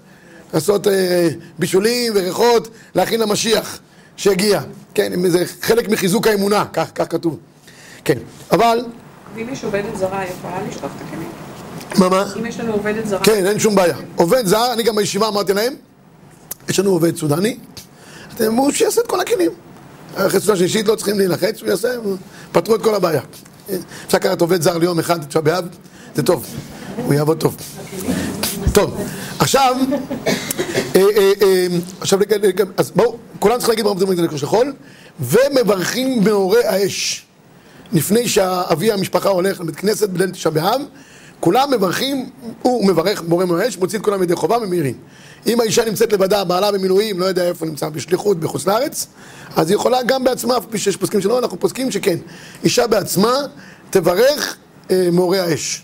[0.54, 3.78] לעשות אה, בישולים וריחות, להכין למשיח
[4.16, 4.60] שהגיע.
[4.94, 7.38] כן, זה חלק מחיזוק האמונה, כך, כך כתוב.
[8.04, 8.18] כן,
[8.50, 8.84] אבל...
[9.34, 11.28] ואם יש עובדת זרה, יכולה לשטוף את הכלים?
[11.98, 12.24] מה, מה?
[12.38, 13.24] אם יש לנו עובדת זרה...
[13.24, 13.96] כן, אין שום בעיה.
[14.16, 15.74] עובד זר, אני גם בישיבה אמרתי להם,
[16.68, 17.58] יש לנו עובד סודני,
[18.34, 19.50] אתם אמרו שיעשה את כל הכלים.
[20.14, 21.88] אחרי סעודה שלישית לא צריכים להילחץ, הוא יעשה,
[22.52, 23.20] פתרו את כל הבעיה.
[24.06, 25.64] אפשר לקחת עובד זר ליום אחד, תשעה באב,
[26.14, 26.46] זה טוב,
[26.96, 27.56] הוא יעבוד טוב.
[28.72, 29.00] טוב,
[29.38, 29.76] עכשיו,
[30.96, 31.66] אה, אה, אה,
[32.00, 32.18] עכשיו,
[32.76, 34.72] אז בואו, כולם צריכים להגיד ברמזים לגדול לקדוש לחול,
[35.20, 37.26] ומברכים מאורי האש.
[37.92, 40.80] לפני שאבי המשפחה הולך לבית כנסת בליל תשעה באב,
[41.40, 42.30] כולם מברכים,
[42.62, 44.94] הוא מברך בורא מהאש, מוציא את כולם ידי חובה ומאירים.
[45.46, 49.06] אם האישה נמצאת לבדה, בעלה במילואים, לא יודע איפה נמצא, בשליחות, בחוץ לארץ,
[49.56, 52.18] אז היא יכולה גם בעצמה, אף פי שיש פוסקים שלא, אנחנו פוסקים שכן.
[52.64, 53.34] אישה בעצמה
[53.90, 54.56] תברך
[54.90, 55.82] אה, מאורי האש.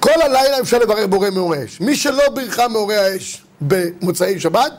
[0.00, 1.80] כל הלילה אפשר לברך בורא מאורי האש.
[1.80, 4.72] מי שלא בירכה מאורי האש במוצאי שבת,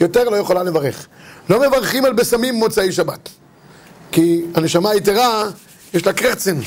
[0.00, 1.06] יותר לא יכולה לברך.
[1.50, 3.28] לא מברכים על בשמים במוצאי שבת.
[4.12, 5.44] כי הנשמה היתרה,
[5.94, 6.58] יש לה קרצן.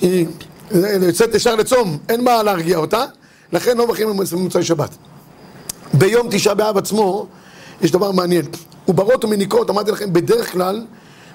[0.00, 0.26] היא
[1.02, 3.04] יוצאת ישר לצום, אין מה להרגיע אותה,
[3.52, 4.90] לכן לא מברכים במוצאי שבת.
[5.94, 7.26] ביום תשעה באב עצמו,
[7.82, 8.44] יש דבר מעניין.
[8.86, 10.86] עוברות ומניקות, אמרתי לכם, בדרך כלל,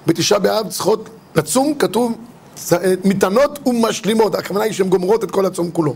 [0.06, 2.12] בתשעה באב צריכות לצום, כתוב,
[2.72, 5.94] אה, מטענות ומשלימות, הכוונה היא שהן גומרות את כל הצום כולו.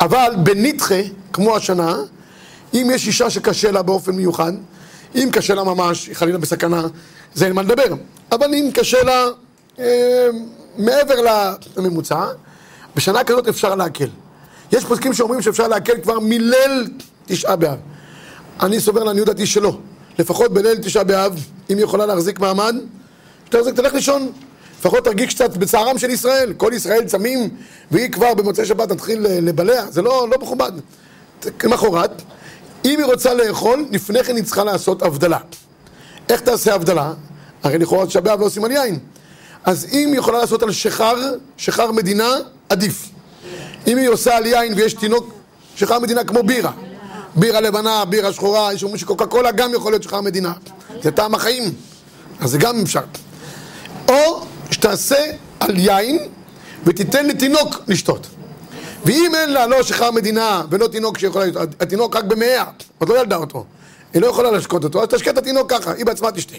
[0.00, 1.00] אבל בנדחה,
[1.32, 1.96] כמו השנה,
[2.74, 4.52] אם יש אישה שקשה לה באופן מיוחד,
[5.14, 6.82] אם קשה לה ממש, היא חלילה בסכנה,
[7.34, 7.94] זה אין מה לדבר.
[8.32, 9.24] אבל אם קשה לה
[9.78, 10.28] אה,
[10.78, 11.14] מעבר
[11.76, 12.26] לממוצע,
[12.96, 14.08] בשנה כזאת אפשר להקל.
[14.72, 16.90] יש פוסקים שאומרים שאפשר להקל כבר מליל
[17.26, 17.78] תשעה באב.
[18.60, 19.78] אני סובר לעניות דעתי שלא.
[20.18, 22.76] לפחות בליל תשעה באב, אם היא יכולה להחזיק מעמד,
[23.46, 24.32] שתחזיק, תלך לישון.
[24.80, 26.52] לפחות תרגיש קצת בצערם של ישראל.
[26.56, 27.48] כל ישראל צמים,
[27.90, 29.90] והיא כבר במוצאי שבת תתחיל לבלע.
[29.90, 30.72] זה לא, לא מכובד.
[31.64, 32.22] למחרת,
[32.84, 35.38] אם היא רוצה לאכול, לפני כן היא צריכה לעשות הבדלה.
[36.28, 37.12] איך תעשה הבדלה?
[37.62, 38.98] הרי לכאורה תשעה באב לא עושים על יין.
[39.64, 41.16] אז אם היא יכולה לעשות על שחר,
[41.56, 42.28] שחר מדינה,
[42.68, 43.08] עדיף.
[43.86, 45.34] אם היא עושה על יין ויש תינוק,
[45.76, 46.72] שחר מדינה כמו בירה.
[47.34, 50.52] בירה לבנה, בירה שחורה, יש אומרים שקוקה קולה גם יכול להיות שחר מדינה.
[51.02, 51.72] זה טעם החיים,
[52.40, 53.00] אז זה גם אפשר.
[54.08, 55.24] או שתעשה
[55.60, 56.18] על יין
[56.84, 58.26] ותיתן לתינוק לשתות.
[59.04, 62.64] ואם אין לה לא שחר מדינה ולא תינוק שיכולה לשתות, התינוק רק במאה,
[62.98, 63.64] עוד לא ילדה אותו.
[64.14, 66.54] היא לא יכולה לשקוט אותו, אז תשקה את התינוק ככה, היא בעצמה תשתה.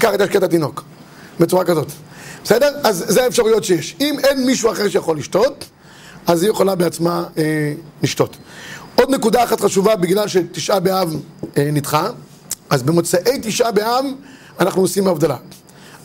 [0.00, 0.82] ככה תשקה את התינוק,
[1.40, 1.88] בצורה כזאת.
[2.44, 2.76] בסדר?
[2.84, 3.96] אז זה האפשרויות שיש.
[4.00, 5.64] אם אין מישהו אחר שיכול לשתות,
[6.26, 7.72] אז היא יכולה בעצמה אה,
[8.02, 8.36] לשתות.
[8.94, 11.16] עוד נקודה אחת חשובה, בגלל שתשעה באב
[11.58, 12.08] אה, נדחה,
[12.70, 14.04] אז במוצאי תשעה באב
[14.60, 15.36] אנחנו עושים הבדלה.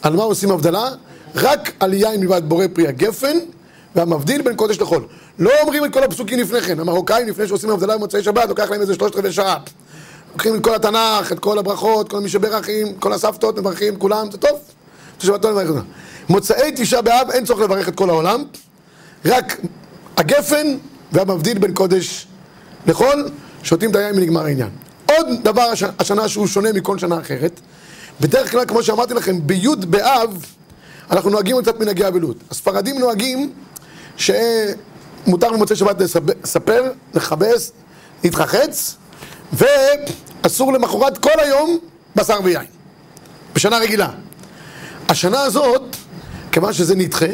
[0.02, 0.89] על מה עושים הבדלה?
[1.36, 3.38] רק על יין מלבד בורא פרי הגפן
[3.95, 5.06] והמבדיל בין קודש לחול.
[5.39, 6.80] לא אומרים את כל הפסוקים לפני כן.
[6.80, 9.58] המרוקאים לפני שעושים הבדלה במוצאי שבת, לוקח להם איזה שלושת רבעי שעה.
[10.32, 14.38] לוקחים את כל התנ"ך, את כל הברכות, כל מי שברכים, כל הסבתות מברכים, כולם, זה
[14.38, 14.60] טוב.
[15.24, 15.82] לברך אותם.
[16.30, 18.44] מוצאי תשעה באב אין צורך לברך את כל העולם,
[19.26, 19.60] רק
[20.18, 20.78] הגפן
[21.12, 22.28] והמבדיל בין קודש
[22.88, 23.30] לחול,
[23.64, 24.70] שותים את היין ונגמר העניין.
[25.12, 27.60] עוד דבר השנה שהוא שונה מכל שנה אחרת,
[28.22, 30.46] בדרך כלל, כמו שאמרתי לכם, בי' באב
[31.12, 32.38] אנחנו נוהגים קצת מנהגי אבלות.
[32.52, 33.54] הספרדים נוהגים
[34.18, 37.72] שמותר במוצאי שבת לספר, לכבס,
[38.24, 38.96] להתרחץ,
[39.54, 41.78] ואסור למחרת כל היום
[42.16, 42.66] בשר ויין,
[43.56, 44.10] בשנה רגילה.
[45.10, 45.96] השנה הזאת,
[46.56, 47.26] כיוון שזה נדחה,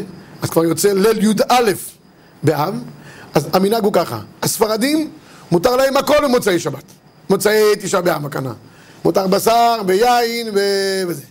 [0.41, 1.71] אז כבר יוצא ליל י"א
[2.43, 2.75] באב,
[3.33, 5.11] אז המנהג הוא ככה, הספרדים
[5.51, 6.83] מותר להם הכל במוצאי שבת,
[7.29, 8.53] מוצאי תשעה באב הכנה,
[9.05, 10.59] מותר בשר ויין ו...
[11.07, 11.21] וזה,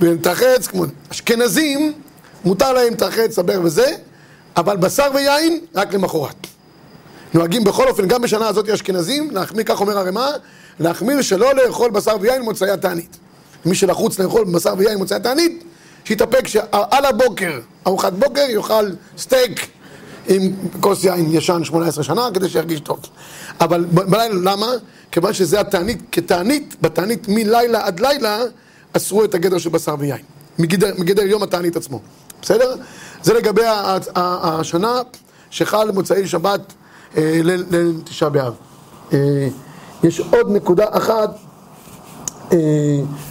[0.00, 0.84] ונתרחץ כמו...
[1.12, 1.92] אשכנזים
[2.44, 3.94] מותר להם להתרחץ, סבר וזה,
[4.56, 6.46] אבל בשר ויין רק למחרת.
[7.34, 10.30] נוהגים בכל אופן, גם בשנה הזאת אשכנזים, להחמיר, כך אומר הרמ"א,
[10.80, 13.16] להחמיר שלא לאכול בשר ויין מוצאי התענית.
[13.66, 15.64] מי שלחוץ לאכול בשר ויין מוצאי התענית,
[16.06, 19.68] שיתאפק שעל הבוקר, ארוחת בוקר, יאכל סטייק
[20.28, 22.98] עם כוס יין ישן 18 שנה, כדי שירגיש טוב.
[23.60, 24.66] אבל בלילה, למה?
[25.10, 28.38] כיוון שזה התענית, כתענית, בתענית מלילה עד לילה,
[28.92, 30.22] אסרו את הגדר של בשר ויין.
[30.58, 32.00] מגדר, מגדר יום התענית עצמו.
[32.42, 32.74] בסדר?
[33.22, 33.64] זה לגבי
[34.14, 35.00] השנה
[35.50, 36.72] שחל מוצאי שבת
[37.16, 38.54] אה, לתשעה באב.
[39.12, 39.48] אה,
[40.02, 41.30] יש עוד נקודה אחת
[42.52, 42.58] אה,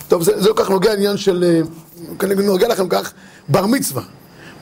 [0.08, 1.64] טוב, זה לא כך נוגע לעניין של,
[2.44, 3.13] נוגע לכם כך,
[3.48, 4.04] בר מצווה.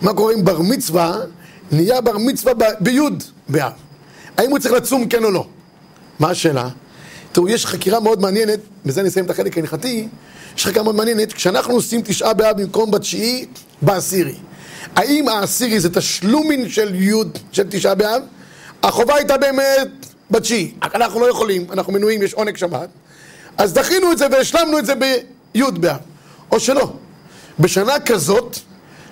[0.02, 1.18] מה קורה עם בר מצווה?
[1.72, 3.72] נהיה בר מצווה ביוד באב.
[4.38, 5.48] האם הוא צריך לצום כן או לא?
[6.20, 6.70] מה השאלה?
[7.32, 10.08] תראו, יש חקירה מאוד מעניינת, בזה נסיים את החלק ההלכתי,
[10.58, 13.46] יש חקירה מאוד מעניינת, כשאנחנו עושים תשעה באב במקום בתשיעי,
[13.82, 14.36] בעשירי.
[14.96, 18.22] האם העשירי זה תשלומין של יוד של תשעה באב?
[18.84, 20.74] החובה הייתה באמת בתשיעי.
[20.84, 22.90] אנחנו לא יכולים, אנחנו מנויים, יש עונג שבת.
[23.58, 25.98] אז דחינו את זה והשלמנו את זה בי' באב,
[26.52, 26.94] או שלא.
[27.60, 28.58] בשנה כזאת,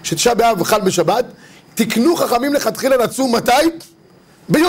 [0.04, 1.26] שתשעה באב חל בשבת,
[1.76, 3.52] תקנו חכמים לכתחילה לצום מתי?
[4.50, 4.64] בי',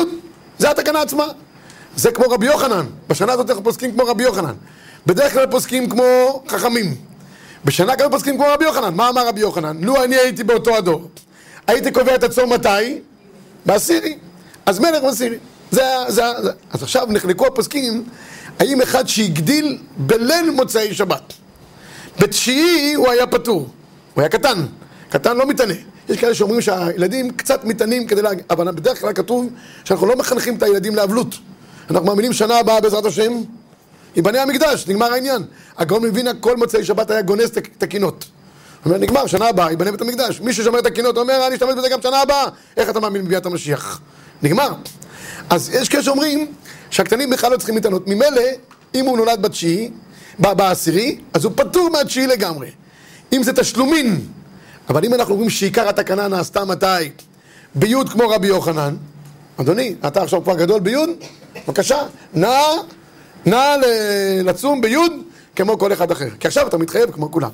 [0.58, 1.26] זה התקנה עצמה.
[1.96, 4.54] זה כמו רבי יוחנן, בשנה הזאת אנחנו פוסקים כמו רבי יוחנן.
[5.06, 6.94] בדרך כלל פוסקים כמו חכמים.
[7.64, 8.94] בשנה כזאת פוסקים כמו רבי יוחנן.
[8.94, 9.76] מה אמר רבי יוחנן?
[9.80, 11.08] לו אני הייתי באותו הדור,
[11.66, 13.00] הייתי קובע את הצום מתי?
[13.66, 14.18] בעשירי.
[14.66, 15.36] אז מלך בעשירי.
[15.70, 16.50] זה, זה, זה.
[16.72, 18.04] אז עכשיו נחלקו הפוסקים
[18.58, 21.32] האם אחד שהגדיל בליל מוצאי שבת.
[22.18, 23.68] בתשיעי הוא היה פטור,
[24.14, 24.66] הוא היה קטן,
[25.10, 25.74] קטן לא מתענה.
[26.08, 29.48] יש כאלה שאומרים שהילדים קצת מתענים כדי להגיד, אבל בדרך כלל כתוב
[29.84, 31.34] שאנחנו לא מחנכים את הילדים לאבלות.
[31.90, 33.32] אנחנו מאמינים שנה הבאה בעזרת השם,
[34.16, 35.42] ייבנה המקדש, נגמר העניין.
[35.78, 38.24] הגאון מווילנה כל מוצאי שבת היה גונז את הקינות.
[38.84, 40.40] הוא אומר, נגמר, שנה הבאה ייבנה בית המקדש.
[40.40, 42.44] מי ששומר את הקינות אומר, אני אשתמש בזה גם שנה הבאה.
[42.76, 44.00] איך אתה מאמין בביאת המשיח?
[44.42, 44.72] נגמר.
[45.50, 46.52] אז יש כאלה שאומרים
[46.90, 48.06] שהקטנים בכלל לא צריכים להתענות.
[48.06, 48.42] ממילא,
[48.94, 49.90] אם הוא נולד בתשיעי,
[50.38, 52.70] בעשירי, אז הוא פטור מהתשיעי לגמרי.
[53.32, 54.20] אם זה תשלומין,
[54.88, 56.86] אבל אם אנחנו אומרים שעיקר התקנה נעשתה מתי?
[57.74, 58.96] ביוד כמו רבי יוחנן,
[59.60, 61.10] אדוני, אתה עכשיו כבר גדול ביוד?
[61.68, 61.98] בבקשה,
[62.34, 62.58] נא
[63.46, 63.76] נא
[64.44, 65.12] לצום ביוד
[65.56, 66.28] כמו כל אחד אחר.
[66.40, 67.50] כי עכשיו אתה מתחייב כמו כולם.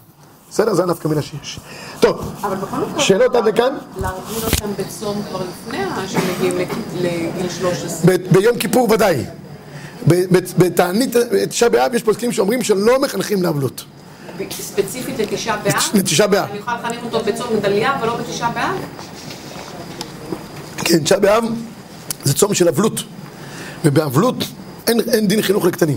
[0.51, 0.75] בסדר?
[0.75, 1.61] זה הנפקא מינה שיש.
[2.01, 2.33] טוב,
[2.99, 3.77] שאלות עד לכאן?
[4.01, 6.69] להרגיל אותם בצום כבר לפני שמגיעים לג-
[7.01, 8.11] לגיל 13.
[8.17, 9.25] ב- ביום כיפור ודאי.
[10.59, 11.17] בתענית
[11.49, 13.85] תשעה באב יש פוסקים שאומרים שלא מחנכים לאבלות.
[14.51, 15.75] ספציפית לתשעה באב?
[15.95, 16.49] לתשעה באב.
[16.51, 18.77] אני יכולה לחנך אותו בצום גדליה ולא בתשעה באב?
[20.77, 21.45] כן, תשעה באב
[22.25, 23.01] זה צום של אבלות.
[23.85, 24.37] ובאבלות
[24.87, 25.97] אין, אין דין חינוך לקטנים.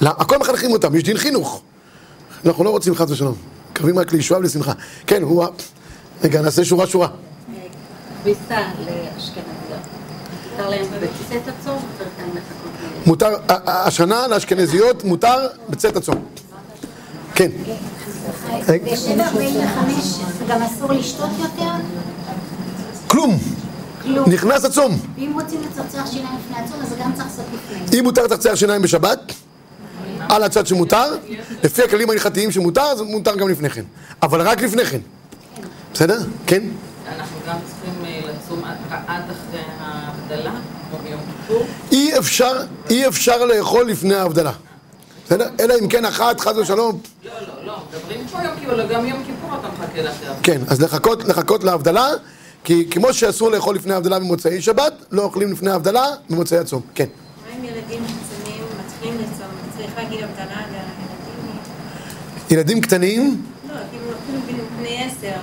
[0.00, 1.62] לא, הכל מחנכים אותם, יש דין חינוך.
[2.46, 3.34] אנחנו לא רוצים חס ושלום.
[3.72, 4.72] מקווים רק לישועה ולשמחה.
[5.06, 5.44] כן, הוא...
[5.44, 5.48] ה-
[6.24, 7.08] רגע, נעשה שורה שורה.
[8.22, 9.80] כביסה לאשכנזיות.
[10.50, 10.84] מותר להם
[11.60, 12.63] הצום, צריך להם לחכות ל-
[13.06, 13.28] מותר,
[13.66, 15.36] השנה לאשכנזיות מותר
[15.68, 16.24] בצאת הצום.
[17.34, 17.50] כן.
[18.66, 19.20] ב-7.45
[20.48, 21.70] גם אסור לשתות יותר?
[23.08, 23.38] כלום.
[24.02, 24.30] כלום.
[24.32, 24.98] נכנס הצום.
[25.18, 27.98] ואם רוצים לצרצח שיניים לפני הצום, אז גם צריך לעשות לפני.
[27.98, 29.32] אם מותר לצחצח שיניים בשבת,
[30.28, 31.16] על הצד שמותר,
[31.64, 33.84] לפי הכללים ההלכתיים שמותר, אז מותר גם לפני כן.
[34.22, 35.00] אבל רק לפני כן.
[35.94, 36.18] בסדר?
[36.46, 36.62] כן?
[37.16, 40.50] אנחנו גם צריכים אה, לצום עד- עד אחרי ההבדלה,
[40.90, 41.66] כמו ביום כיפור.
[42.14, 42.52] אי אפשר,
[42.90, 44.52] אי אפשר לאכול לפני ההבדלה.
[45.26, 45.48] בסדר?
[45.60, 47.00] אלא אם כן אחת, חס ושלום.
[47.24, 50.34] לא, לא, לא, מדברים פה יום כיפור, גם יום כיפור אתה מחכה ההבדלה.
[50.42, 52.08] כן, אז לחכות, לחכות להבדלה,
[52.64, 56.82] כי כמו שאסור לאכול לפני ההבדלה במוצאי שבת, לא אוכלים לפני ההבדלה במוצאי הצום.
[56.94, 57.04] כן.
[57.04, 59.46] מה עם ילדים קטנים מתחילים לצום?
[59.76, 61.58] צריך להגיד הבדלה לילדים?
[62.50, 64.04] ילדים קטנים, לא, כאילו
[64.44, 65.36] אפילו בני עשר.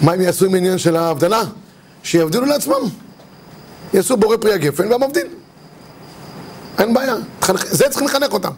[0.00, 1.42] מה הם יעשו עם העניין של ההבדלה?
[2.02, 2.88] שיבדילו לעצמם.
[3.94, 5.26] יעשו בורא פרי הגפן והמבדיל.
[6.78, 7.14] אין בעיה.
[7.70, 8.52] זה צריכים לחנך אותם.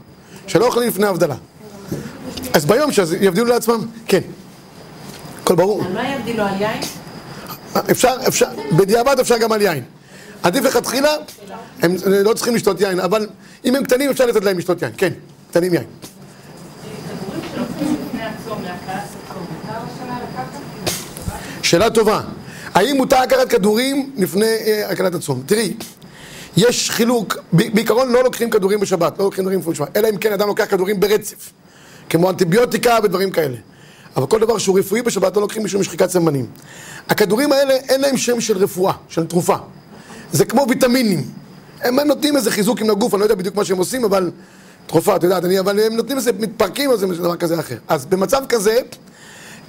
[0.46, 1.34] שלא אוכלים לפני ההבדלה.
[2.54, 4.20] אז ביום שיבדילו לעצמם, כן.
[5.42, 5.84] הכל ברור.
[5.84, 6.80] על מה יבדילו על יין?
[7.90, 9.84] אפשר, אפשר, בדיעבד אפשר גם על יין.
[10.42, 11.10] עדיף לכתחילה,
[11.82, 13.28] הם לא צריכים לשתות יין, אבל
[13.64, 15.12] אם הם קטנים אפשר לתת להם לשתות יין, כן,
[15.50, 15.84] קטנים יין.
[21.62, 22.20] שאלה טובה,
[22.74, 25.42] האם מותר לקחת כדורים לפני אה, הקלת הצום?
[25.46, 25.74] תראי,
[26.56, 30.32] יש חילוק, בעיקרון לא לוקחים כדורים בשבת, לא לוקחים דברים לפני שבת, אלא אם כן
[30.32, 31.52] אדם לוקח כדורים ברצף,
[32.10, 33.56] כמו אנטיביוטיקה ודברים כאלה.
[34.16, 36.46] אבל כל דבר שהוא רפואי בשבת לא לוקחים משום שחיקת סמנים.
[37.08, 39.56] הכדורים האלה אין להם שם של רפואה, של תרופה.
[40.32, 41.24] זה כמו ויטמינים.
[41.82, 44.30] הם נותנים איזה חיזוקים לגוף, אני לא יודע בדיוק מה שהם עושים, אבל
[44.86, 47.76] תרופה, את יודעת, אני, אבל הם נותנים איזה, מתפרקים או זה דבר כזה אחר.
[47.88, 48.78] אז במצב כזה,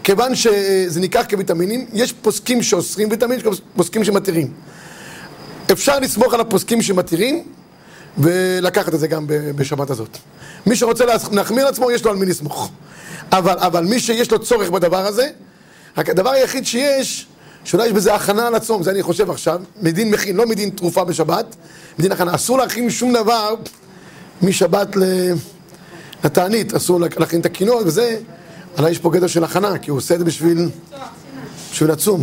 [0.06, 4.54] כיוון שזה ניקח כוויטמינים, יש פוסקים שאוסרים ויטמינים, יש פוסקים שמתירים.
[5.72, 7.44] אפשר לסמוך על הפוסקים שמתירים
[8.18, 10.18] ולקחת את זה גם בשבת הזאת.
[10.66, 12.70] מי שרוצה להחמיר לעצמו, יש לו על מי לסמוך.
[13.32, 15.30] אבל, אבל מי שיש לו צורך בדבר הזה,
[15.98, 17.28] הדבר היחיד שיש,
[17.64, 21.56] שאולי יש בזה הכנה לצום, זה אני חושב עכשיו, מדין מכין, לא מדין תרופה בשבת,
[22.00, 22.36] מדין הכנה.
[22.36, 23.56] אסור להכין שום דבר
[24.42, 24.88] משבת
[26.24, 28.18] לתענית, אסור לה- להכין את הקינות וזה,
[28.78, 30.70] אבל יש פה גדר של הכנה, כי הוא עושה את זה בשביל,
[31.72, 32.22] בשביל לצום.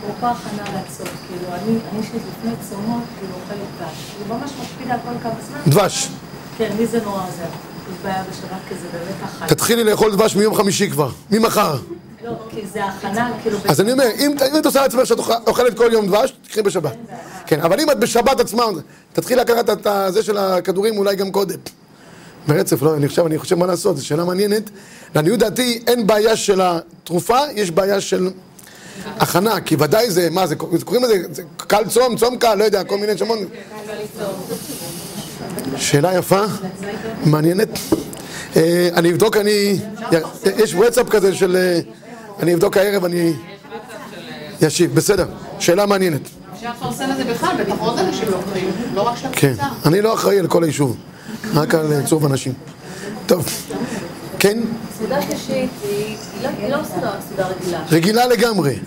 [0.00, 1.78] אפרופו הכנה לצום, כאילו, אני,
[2.70, 4.28] צומות, כאילו, אוכלת דבש.
[4.28, 5.58] ממש מקפידה כל כמה זמן.
[5.72, 6.08] דבש.
[6.58, 7.42] כן, לי זה נורא עוזר.
[7.42, 9.48] יש בעיה בשבת כזה, באמת החי.
[9.48, 11.76] תתחילי לאכול דבש מיום חמישי כבר, ממחר.
[12.24, 13.58] לא, כי זה הכנה, כאילו...
[13.68, 16.92] אז אני אומר, אם, את עושה לעצמך שאת אוכל- אוכלת כל יום דבש, תקחי בשבת.
[17.46, 18.64] כן, אבל אם את בשבת עצמה,
[19.12, 21.58] תתחילי לקחת את זה של הכדורים אולי גם קודם.
[22.48, 24.70] ברצף, לא, אני חושב, אני חושב מה לעשות, זו שאלה מעניינת.
[25.14, 28.30] לעניות דעתי, אין בעיה של התרופה, יש בעיה של
[29.06, 32.84] הכנה, כי ודאי זה, מה זה, קוראים לזה, זה קל צום, צום קל, לא יודע,
[32.84, 33.38] כל מיני שמות.
[35.76, 36.42] שאלה יפה,
[37.24, 37.68] מעניינת.
[38.56, 39.78] אה, אני אבדוק, אני...
[40.56, 41.56] יש וואטסאפ כזה של...
[41.56, 41.80] אה,
[42.42, 43.32] אני אבדוק הערב, אני
[44.66, 45.26] אשיב, בסדר.
[45.58, 46.20] שאלה מעניינת.
[46.54, 49.88] אפשר לפרסם את זה בכלל, בטח עוד אנשים לוקחים, לא רק של כן, הקבוצה.
[49.88, 50.96] אני לא אחראי על כל היישוב,
[51.54, 52.52] רק על אה, צורף אנשים.
[53.26, 53.46] טוב,
[54.38, 54.58] כן,
[54.98, 57.82] סעודה שלישית היא לא- לא סעודה סעודה רגילה.
[57.90, 58.78] רגילה לגמרי.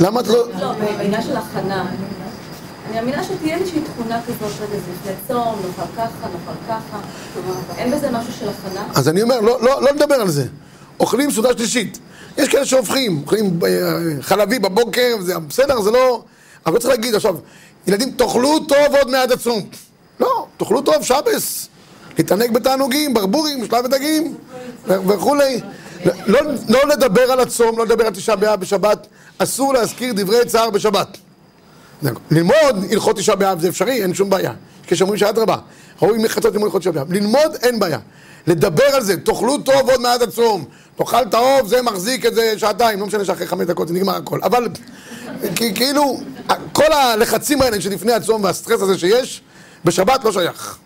[0.00, 0.48] למה את לא...
[0.60, 1.86] לא, בעניין של הכנה.
[2.88, 6.98] אני מאמינה שתהיה איזושהי תכונה כזאת, רגע, זה לפני צום, נאכל ככה, נאכל ככה.
[7.78, 8.86] אין בזה משהו של הכנה?
[8.94, 10.44] אז אני אומר, לא, לא, לא נדבר על זה.
[11.00, 11.98] אוכלים סעודה שלישית.
[12.38, 13.68] יש כאלה שהופכים, אוכלים אה,
[14.20, 16.22] חלבי בבוקר, זה בסדר, זה לא...
[16.66, 17.36] אבל לא צריך להגיד עכשיו,
[17.86, 19.62] ילדים, תאכלו טוב עוד מעט הצום.
[20.20, 21.68] לא, תאכלו טוב, שבס.
[22.18, 24.34] להתענג בתענוגים, ברבורים, שלב ודגים
[24.86, 25.60] וכולי.
[26.26, 29.06] לא, לא לדבר על הצום, לא לדבר על תשעה באב בשבת,
[29.38, 31.16] אסור להזכיר דברי צער בשבת.
[32.30, 34.50] ללמוד הלכות תשעה באב זה אפשרי, אין שום בעיה.
[34.50, 35.56] יש כאלה שאומרים שאדרבה,
[36.02, 37.12] ראוי מחצות ללמוד הלכות תשעה באב.
[37.12, 37.98] ללמוד אין בעיה.
[38.46, 40.64] לדבר על זה, תאכלו טוב עוד מעט הצום.
[40.96, 44.16] תאכל את העוף, זה מחזיק את זה שעתיים, לא משנה שאחרי חמש דקות זה נגמר
[44.16, 44.40] הכל.
[44.42, 44.68] אבל
[45.54, 46.20] כאילו,
[46.72, 49.42] כל הלחצים האלה שלפני הצום והסטרס הזה שיש,
[49.86, 50.78] בשבת לא שייך.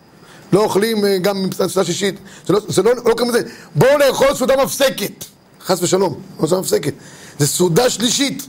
[0.53, 2.15] לא אוכלים אה, גם סעודה שישית,
[2.47, 3.41] זה לא, זה לא, לא קוראים לזה,
[3.75, 5.25] בואו לאכול סעודה מפסקת,
[5.65, 6.93] חס ושלום, לא סעודה מפסקת,
[7.39, 8.47] זה סעודה שלישית,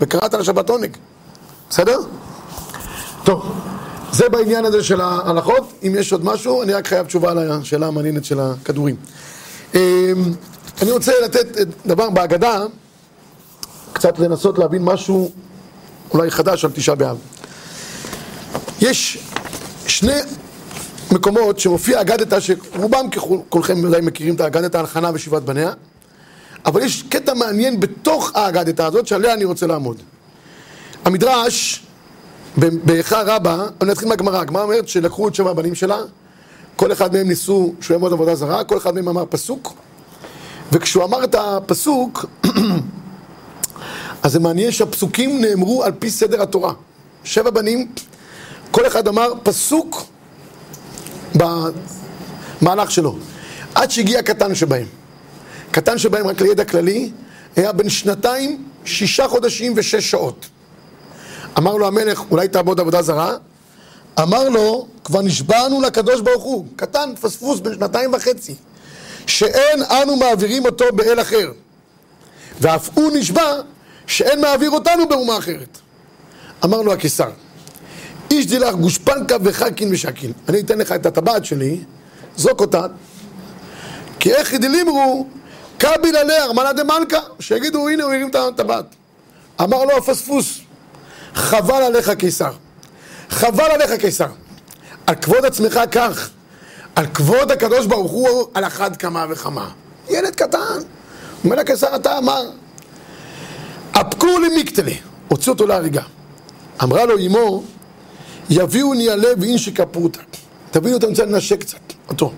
[0.00, 0.96] וקראת על השבת עונג,
[1.70, 1.98] בסדר?
[3.24, 3.52] טוב,
[4.12, 7.86] זה בעניין הזה של ההלכות, אם יש עוד משהו, אני רק חייב תשובה על השאלה
[7.86, 8.96] המעניינת של הכדורים.
[9.74, 9.80] אמ,
[10.82, 11.46] אני רוצה לתת
[11.86, 12.64] דבר בהגדה,
[13.92, 15.30] קצת לנסות להבין משהו
[16.10, 17.16] אולי חדש על תשעה באב.
[18.80, 19.18] יש
[20.02, 20.12] שני
[21.12, 23.06] מקומות שמופיע אגדתא, שרובם
[23.48, 25.72] כולכם ודאי מכירים את האגדתא על חנה ושבעת בניה,
[26.66, 29.96] אבל יש קטע מעניין בתוך האגדתא הזאת שעליה אני רוצה לעמוד.
[31.04, 31.86] המדרש,
[32.56, 35.98] באיכה רבה, אני אתחיל מהגמרא, הגמרא אומרת שלקחו את שבע הבנים שלה,
[36.76, 39.74] כל אחד מהם ניסו שהוא יעמוד עבודה זרה, כל אחד מהם אמר פסוק,
[40.72, 42.24] וכשהוא אמר את הפסוק,
[44.22, 46.72] אז זה מעניין שהפסוקים נאמרו על פי סדר התורה.
[47.24, 47.88] שבע בנים,
[48.72, 50.04] כל אחד אמר פסוק
[51.34, 53.16] במהלך שלו.
[53.74, 54.86] עד שהגיע הקטן שבהם.
[55.70, 57.10] קטן שבהם, רק לידע כללי,
[57.56, 60.46] היה בן שנתיים, שישה חודשים ושש שעות.
[61.58, 63.36] אמר לו המלך, אולי תעבוד עבודה זרה?
[64.22, 68.54] אמר לו, כבר נשבענו לקדוש ברוך הוא, קטן, פספוס, בן שנתיים וחצי,
[69.26, 71.52] שאין אנו מעבירים אותו באל אחר.
[72.60, 73.52] ואף הוא נשבע
[74.06, 75.78] שאין מעביר אותנו באומה אחרת.
[76.64, 77.30] אמר לו הקיסר,
[78.32, 80.32] איש דילך גושפנקה וחכין ושקיל.
[80.48, 81.80] אני אתן לך את הטבעת שלי,
[82.36, 82.86] זוק אותה,
[84.18, 85.26] כי איך דלימרו
[85.78, 88.84] קביל עליה ארמנה דמלכה, שיגידו הנה הוא הרים את הטבעת.
[89.60, 90.58] אמר לו הפספוס,
[91.34, 92.52] חבל עליך קיסר,
[93.30, 94.28] חבל עליך קיסר,
[95.06, 96.30] על כבוד עצמך כך,
[96.96, 99.70] על כבוד הקדוש ברוך הוא על אחת כמה וכמה.
[100.08, 100.78] ילד קטן,
[101.44, 102.42] אומר לקיסר אתה אמר,
[103.92, 106.02] אפקו לי מיקטלי, הוציאו אותו להריגה.
[106.82, 107.62] אמרה לו אמו,
[108.50, 110.20] יביאו ניאלה ואינשי כפרוטה.
[110.70, 111.78] תבינו, אתה רוצה לנשק קצת,
[112.08, 112.32] אותו.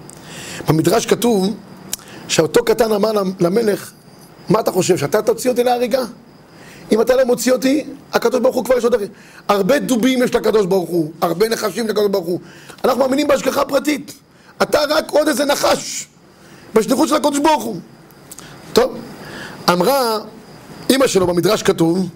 [0.68, 1.54] במדרש כתוב
[2.28, 3.92] שאותו קטן אמר למלך,
[4.48, 6.02] מה אתה חושב, שאתה תוציא אותי להריגה?
[6.92, 8.94] אם אתה לא מוציא אותי, הקדוש ברוך הוא כבר יש עוד.
[9.48, 12.40] הרבה דובים יש לקדוש ברוך הוא, הרבה נחשים לקדוש ברוך הוא.
[12.84, 14.14] אנחנו מאמינים בהשגחה פרטית.
[14.62, 16.06] אתה רק עוד איזה נחש
[16.74, 17.76] בשליחות של הקדוש ברוך הוא.
[18.72, 18.96] טוב,
[19.72, 20.18] אמרה
[20.90, 22.08] אימא שלו במדרש כתוב,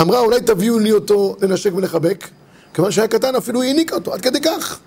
[0.00, 2.28] אמרה אולי תביאו לי אותו לנשק ולחבק,
[2.74, 4.78] כיוון שהיה קטן אפילו היא העניקה אותו, עד כדי כך.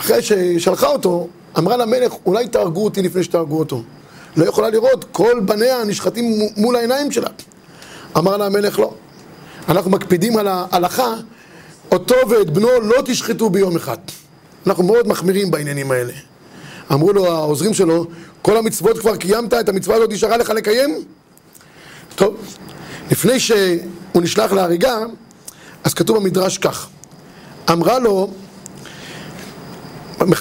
[0.00, 3.82] אחרי ששלחה אותו, אמרה למלך אולי תהרגו אותי לפני שתהרגו אותו.
[4.36, 7.28] לא יכולה לראות, כל בניה נשחטים מול העיניים שלה.
[8.18, 8.94] אמר לה המלך לא.
[9.68, 11.14] אנחנו מקפידים על ההלכה,
[11.92, 13.96] אותו ואת בנו לא תשחטו ביום אחד.
[14.66, 16.12] אנחנו מאוד מחמירים בעניינים האלה.
[16.92, 18.06] אמרו לו העוזרים שלו,
[18.42, 21.04] כל המצוות כבר קיימת, את המצווה הזאת נשארה לך לקיים?
[22.14, 22.36] טוב,
[23.10, 24.98] לפני שהוא נשלח להריגה,
[25.84, 26.88] אז כתוב במדרש כך:
[27.72, 28.30] אמרה לו,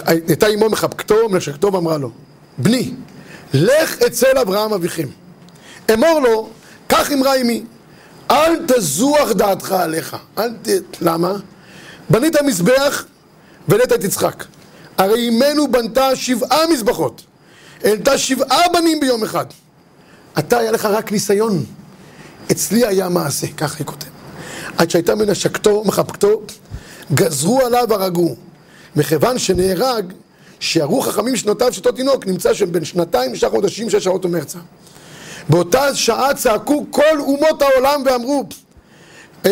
[0.06, 2.12] הייתה אמו מחבקתו, מנשקתו, ואמרה לו,
[2.58, 2.94] בני,
[3.54, 5.08] לך אצל אברהם אביכם.
[5.94, 6.50] אמור לו,
[6.90, 7.64] כך אמרה אמי,
[8.32, 10.18] אל תזוח דעתך עליך.
[10.38, 10.68] אל ת...
[11.02, 11.34] למה?
[12.10, 13.06] בנית מזבח
[13.68, 14.46] והעלית את יצחק.
[14.98, 17.24] הרי אמנו בנתה שבעה מזבחות.
[17.84, 19.46] העלתה שבעה בנים ביום אחד.
[20.40, 21.66] אתה היה לך רק ניסיון.
[22.52, 24.13] אצלי היה מעשה, ככה היא כותבת.
[24.78, 26.42] עד שהייתה מנשקתו, מחבקתו,
[27.14, 28.36] גזרו עליו הרגו.
[28.96, 30.14] מכיוון שנהרג,
[30.60, 34.60] שירו חכמים שנותיו של אותו תינוק, נמצא שם בין שנתיים, שישה חודשים, שש שעות ומרצה.
[35.50, 38.44] באותה שעה צעקו כל אומות העולם ואמרו,
[39.46, 39.52] אמ,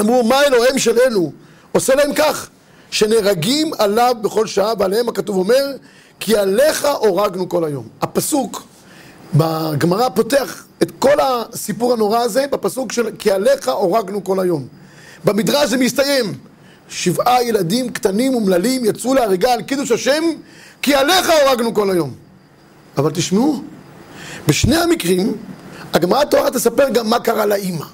[0.00, 1.32] אמרו מה אלוהים שלנו
[1.72, 2.48] עושה להם כך,
[2.90, 5.64] שנהרגים עליו בכל שעה, ועליהם הכתוב אומר,
[6.20, 7.88] כי עליך הורגנו כל היום.
[8.02, 8.62] הפסוק
[9.34, 14.66] בגמרא פותח את כל הסיפור הנורא הזה בפסוק של כי עליך הורגנו כל היום.
[15.24, 16.34] במדרש זה מסתיים.
[16.88, 20.24] שבעה ילדים קטנים אומללים יצאו להריגה על קידוש השם
[20.82, 22.14] כי עליך הורגנו כל היום.
[22.98, 23.62] אבל תשמעו,
[24.48, 25.36] בשני המקרים
[25.92, 27.84] הגמרא תורה תספר גם מה קרה לאימא.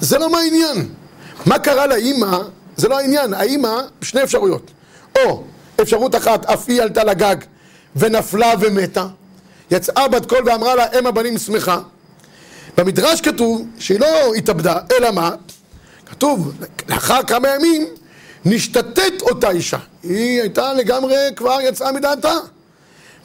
[0.00, 0.88] זה לא מה העניין.
[1.46, 2.38] מה קרה לאימא
[2.76, 3.34] זה לא העניין.
[3.34, 4.70] האימא, שני אפשרויות.
[5.18, 5.44] או
[5.80, 7.36] אפשרות אחת, אף היא עלתה לגג
[7.96, 9.06] ונפלה ומתה.
[9.70, 11.78] יצאה בת קול ואמרה לה, אם הבנים שמחה.
[12.76, 15.30] במדרש כתוב שהיא לא התאבדה, אלא מה?
[16.06, 16.52] כתוב,
[16.88, 17.86] לאחר כמה ימים
[18.44, 19.78] נשתתת אותה אישה.
[20.02, 22.34] היא הייתה לגמרי, כבר יצאה מדעתה.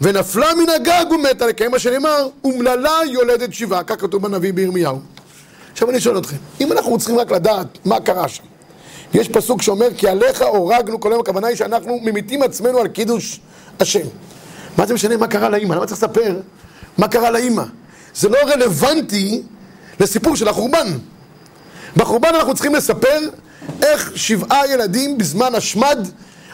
[0.01, 4.99] ונפלה מן הגג ומתה, לקיים מה שנאמר, אומללה יולדת שבעה, כך כתוב בנביא בירמיהו.
[5.71, 8.43] עכשיו אני שואל אתכם, אם אנחנו צריכים רק לדעת מה קרה שם,
[9.13, 13.39] יש פסוק שאומר, כי עליך הורגנו כל יום, הכוונה היא שאנחנו ממיתים עצמנו על קידוש
[13.79, 14.07] השם.
[14.77, 15.73] מה זה משנה מה קרה לאימא?
[15.73, 16.39] למה צריך לספר
[16.97, 17.63] מה קרה לאימא?
[18.15, 19.41] זה לא רלוונטי
[19.99, 20.87] לסיפור של החורבן.
[21.97, 23.19] בחורבן אנחנו צריכים לספר
[23.81, 26.07] איך שבעה ילדים בזמן השמד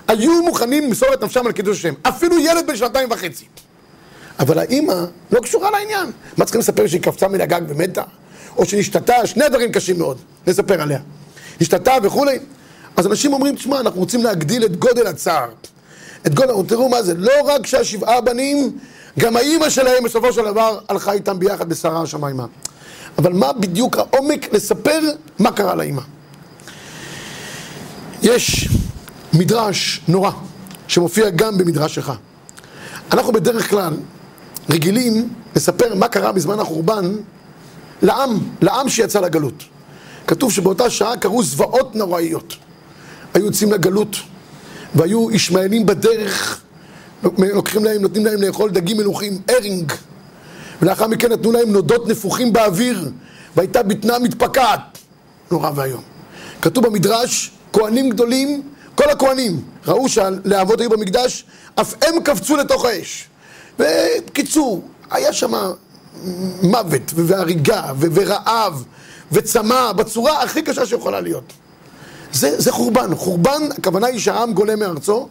[0.07, 1.93] היו מוכנים למסור את נפשם על קידוש השם.
[2.03, 3.45] אפילו ילד בן שנתיים וחצי.
[4.39, 6.11] אבל האימא לא קשורה לעניין.
[6.37, 8.03] מה צריכים לספר שהיא קפצה מן הגג ומתה?
[8.57, 10.17] או שנשתתה, שני דברים קשים מאוד,
[10.47, 10.99] נספר עליה.
[11.61, 12.39] נשתתה וכולי.
[12.97, 15.49] אז אנשים אומרים, תשמע, אנחנו רוצים להגדיל את גודל הצער.
[16.27, 18.77] את גודל, תראו מה זה, לא רק שהשבעה בנים,
[19.19, 22.45] גם האימא שלהם בסופו של דבר הלכה איתם ביחד בשרה השמיימה.
[23.17, 24.99] אבל מה בדיוק העומק לספר
[25.39, 26.01] מה קרה לאימא?
[28.23, 28.69] יש
[29.33, 30.31] מדרש נורא,
[30.87, 32.11] שמופיע גם במדרש שלך.
[33.11, 33.93] אנחנו בדרך כלל
[34.69, 37.15] רגילים לספר מה קרה בזמן החורבן
[38.01, 39.63] לעם, לעם שיצא לגלות.
[40.27, 42.55] כתוב שבאותה שעה קרו זוועות נוראיות.
[43.33, 44.15] היו יוצאים לגלות,
[44.95, 46.61] והיו ישמעאלים בדרך,
[47.37, 49.93] לוקחים להם, נותנים להם לאכול דגים מלוכים, ארינג,
[50.81, 53.11] ולאחר מכן נתנו להם נודות נפוחים באוויר,
[53.55, 54.97] והייתה בטנה מתפקעת.
[55.51, 56.01] נורא ואיום.
[56.61, 58.61] כתוב במדרש, כהנים גדולים,
[58.95, 63.27] כל הכהנים ראו שהלהבות היו במקדש, אף הם קפצו לתוך האש.
[63.79, 65.51] ובקיצור, היה שם
[66.63, 68.83] מוות והריגה ורעב
[69.31, 71.53] וצמא בצורה הכי קשה שיכולה להיות.
[72.33, 73.15] זה, זה חורבן.
[73.15, 75.27] חורבן, הכוונה היא שהעם גולה מארצו.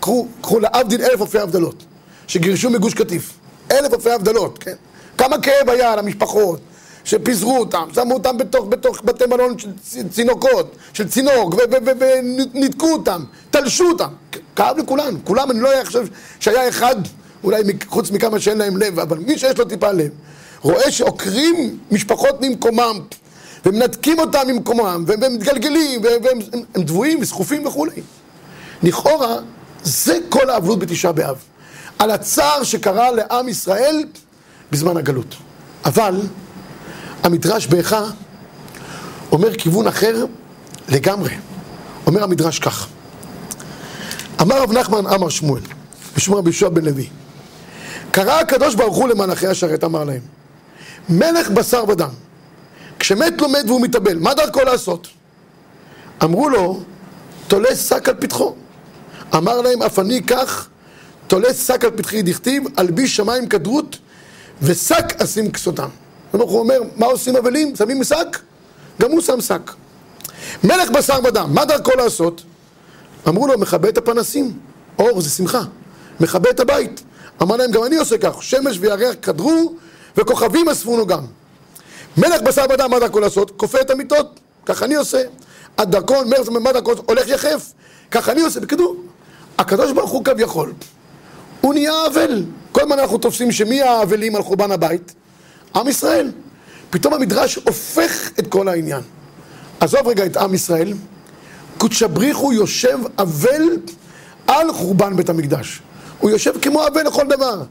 [0.00, 1.84] קחו, קחו להבדיל אלף אלפי הבדלות,
[2.26, 3.32] שגירשו מגוש קטיף.
[3.70, 4.74] אלף אלפי הבדלות, כן?
[5.18, 6.60] כמה כאב היה למשפחות,
[7.04, 9.70] שפיזרו אותם, שמו אותם בתוך, בתוך בתי מלון של
[10.10, 11.54] צינוקות, של צינוק,
[12.54, 14.08] וניתקו אותם, תלשו אותם.
[14.56, 16.06] כאב לכולן, כולם, אני לא חושב
[16.40, 16.96] שהיה אחד,
[17.44, 20.10] אולי חוץ מכמה שאין להם לב, אבל מי שיש לו טיפה לב,
[20.60, 23.00] רואה שעוקרים משפחות ממקומם,
[23.66, 26.38] ומנתקים אותם ממקומם, והם מתגלגלים, והם
[26.84, 28.02] דבויים וסחופים וכולי.
[28.82, 29.36] לכאורה,
[29.82, 31.36] זה כל האבלות בתשעה באב.
[31.98, 34.04] על הצער שקרה לעם ישראל
[34.70, 35.34] בזמן הגלות.
[35.84, 36.20] אבל
[37.22, 38.04] המדרש באיכה
[39.32, 40.24] אומר כיוון אחר
[40.88, 41.34] לגמרי.
[42.06, 42.88] אומר המדרש כך:
[44.40, 45.62] אמר רב נחמן אמר שמואל,
[46.16, 47.08] בשמו רבי יהושע בן לוי,
[48.10, 50.20] קרא הקדוש ברוך הוא למלאכי השרת, אמר להם,
[51.08, 52.08] מלך בשר ודם,
[53.02, 55.08] כשמת מת והוא מתאבל, מה דרכו לעשות?
[56.24, 56.80] אמרו לו,
[57.48, 58.54] תולה שק על פתחו.
[59.34, 60.68] אמר להם, אף אני כך,
[61.26, 63.98] תולה שק על פתחי דכתיב, אלביש שמיים כדרות,
[64.62, 65.88] ושק אשים כסותם.
[66.32, 67.76] הוא אומר, מה עושים אבלים?
[67.76, 68.38] שמים שק?
[69.00, 69.70] גם הוא שם שק.
[70.64, 72.42] מלך בשר ודם, מה דרכו לעשות?
[73.28, 74.58] אמרו לו, מכבה את הפנסים.
[74.98, 75.62] אור זה שמחה.
[76.20, 77.02] מכבה את הבית.
[77.42, 78.42] אמר להם, גם אני עושה כך.
[78.42, 79.74] שמש וירח קדרו,
[80.16, 81.24] וכוכבים אספונו גם.
[82.16, 83.50] מלך בשר ודם, מה דרכו לעשות?
[83.56, 84.40] כופה את המיטות.
[84.66, 85.22] כך אני עושה.
[85.78, 86.92] הדרכון, מלך, מה דרכו?
[87.06, 87.72] הולך יחף.
[88.10, 88.60] כך אני עושה.
[88.60, 88.96] בקידור,
[89.58, 90.72] הקדוש ברוך הוא כביכול.
[91.60, 92.44] הוא נהיה אבל.
[92.72, 95.14] כל הזמן אנחנו תופסים שמי האבלים על חורבן הבית?
[95.74, 96.30] עם ישראל.
[96.90, 99.00] פתאום המדרש הופך את כל העניין.
[99.80, 100.92] עזוב רגע את עם ישראל,
[101.78, 103.62] קודשא בריחו יושב אבל
[104.46, 105.80] על חורבן בית המקדש.
[106.18, 107.62] הוא יושב כמו אבל לכל דבר.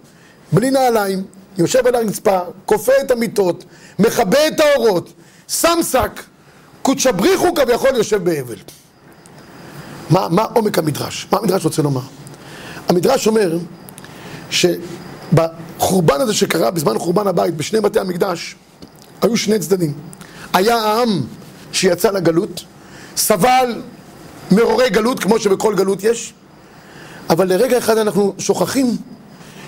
[0.52, 1.24] בלי נעליים,
[1.58, 3.64] יושב על הרצפה, כופה את המיטות,
[4.00, 5.14] מכבה את האורות,
[5.48, 6.24] שם שק,
[6.82, 8.58] קודשא בריחו כביכול יושב באבל.
[10.10, 11.28] מה, מה עומק המדרש?
[11.32, 12.02] מה המדרש רוצה לומר?
[12.90, 13.58] המדרש אומר
[14.50, 18.56] שבחורבן הזה שקרה בזמן חורבן הבית, בשני בתי המקדש,
[19.22, 19.94] היו שני צדדים.
[20.54, 21.22] היה העם
[21.72, 22.64] שיצא לגלות,
[23.16, 23.82] סבל
[24.52, 26.34] מרורי גלות, כמו שבכל גלות יש,
[27.30, 28.98] אבל לרגע אחד אנחנו שוכחים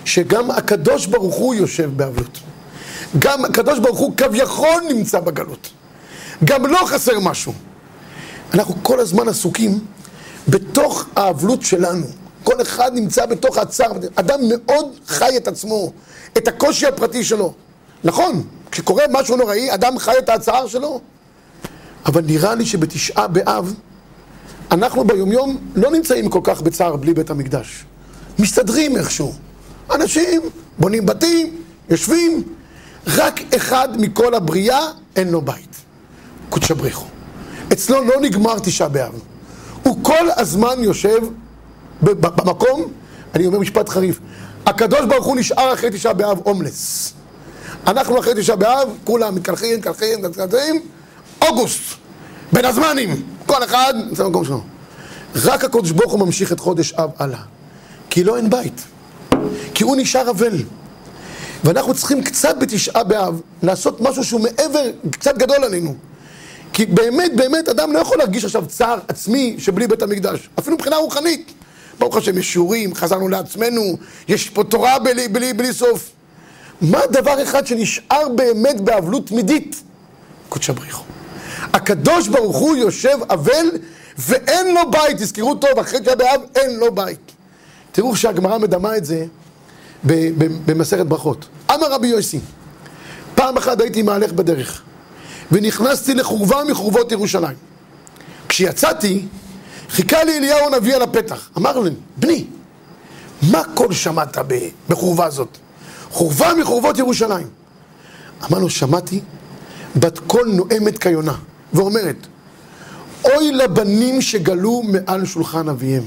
[0.05, 2.39] שגם הקדוש ברוך הוא יושב באבלות.
[3.19, 5.69] גם הקדוש ברוך הוא כביכול נמצא בגלות.
[6.43, 7.53] גם לא חסר משהו.
[8.53, 9.79] אנחנו כל הזמן עסוקים
[10.47, 12.05] בתוך האבלות שלנו.
[12.43, 13.91] כל אחד נמצא בתוך הצער.
[14.15, 15.91] אדם מאוד חי את עצמו,
[16.37, 17.53] את הקושי הפרטי שלו.
[18.03, 21.01] נכון, כשקורה משהו נוראי, אדם חי את הצער שלו.
[22.05, 23.73] אבל נראה לי שבתשעה באב,
[24.71, 27.85] אנחנו ביומיום לא נמצאים כל כך בצער בלי בית המקדש.
[28.39, 29.33] מסתדרים איכשהו.
[29.91, 30.41] אנשים
[30.79, 32.43] בונים בתים, יושבים,
[33.07, 34.81] רק אחד מכל הבריאה
[35.15, 35.75] אין לו בית.
[36.49, 37.05] קודשא בריחו.
[37.73, 39.13] אצלו לא נגמר תשעה באב.
[39.83, 41.19] הוא כל הזמן יושב
[42.01, 42.91] במקום,
[43.35, 44.19] אני אומר משפט חריף,
[44.65, 47.13] הקדוש ברוך הוא נשאר אחרי תשעה באב הומלס.
[47.87, 50.81] אנחנו אחרי תשעה באב, כולם מתקלחים, מתקלחים, מתקלחים,
[51.41, 51.81] אוגוסט,
[52.53, 54.61] בין הזמנים, כל אחד נמצא במקום שלו.
[55.35, 57.39] רק הקדוש ברוך הוא ממשיך את חודש אב הלאה.
[58.09, 58.81] כי לא אין בית.
[59.73, 60.57] כי הוא נשאר אבל.
[61.63, 65.95] ואנחנו צריכים קצת בתשעה באב לעשות משהו שהוא מעבר, קצת גדול עלינו.
[66.73, 70.95] כי באמת, באמת, אדם לא יכול להרגיש עכשיו צער עצמי שבלי בית המקדש, אפילו מבחינה
[70.95, 71.51] רוחנית.
[71.99, 76.11] ברוך השם, יש שיעורים, חזרנו לעצמנו, יש פה תורה בלי, בלי, בלי סוף.
[76.81, 79.83] מה דבר אחד שנשאר באמת באבלות תמידית?
[80.49, 81.03] קודשא בריחו.
[81.73, 83.65] הקדוש ברוך הוא יושב אבל
[84.17, 87.32] ואין לו בית, תזכרו טוב, אחרי תשעה באב אין לו בית.
[87.93, 89.25] תראו שהגמרא מדמה את זה
[90.65, 91.45] במסכת ברכות.
[91.71, 92.39] אמר רבי יוסי,
[93.35, 94.81] פעם אחת הייתי מהלך בדרך,
[95.51, 97.57] ונכנסתי לחורבה מחורבות ירושלים.
[98.49, 99.25] כשיצאתי,
[99.89, 101.49] חיכה לי אליהו הנביא על הפתח.
[101.57, 102.45] אמר לי, בני,
[103.51, 104.37] מה קול שמעת
[104.89, 105.57] בחורבה הזאת?
[106.11, 107.47] חורבה מחורבות ירושלים.
[108.49, 109.21] אמר לו, שמעתי
[109.95, 111.35] בת קול נואמת כיונה,
[111.73, 112.27] ואומרת,
[113.25, 116.03] אוי לבנים שגלו מעל שולחן אביהם.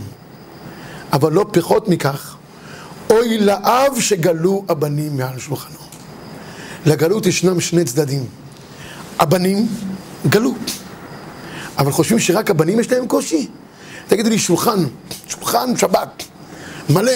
[1.12, 2.36] אבל לא פחות מכך,
[3.10, 5.78] אוי לאב שגלו הבנים מעל שולחנו.
[6.86, 8.26] לגלות ישנם שני צדדים.
[9.18, 9.68] הבנים
[10.28, 10.54] גלו,
[11.78, 13.48] אבל חושבים שרק הבנים יש להם קושי?
[14.08, 14.84] תגידו לי, שולחן,
[15.28, 16.22] שולחן שבת,
[16.90, 17.12] מלא.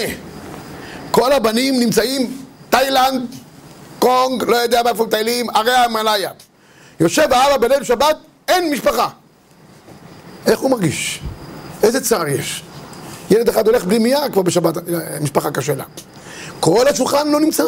[1.10, 3.22] כל הבנים נמצאים, תאילנד,
[3.98, 6.30] קונג, לא יודע מאיפה מטיילים, ערי המלאיה.
[7.00, 8.16] יושב האבא בליל שבת,
[8.48, 9.08] אין משפחה.
[10.46, 11.20] איך הוא מרגיש?
[11.82, 12.62] איזה צער יש?
[13.30, 14.76] ילד אחד הולך בלי מייה כבר בשבת,
[15.20, 15.84] משפחה קשה לה.
[16.60, 17.64] כל השולחן לא נמצא.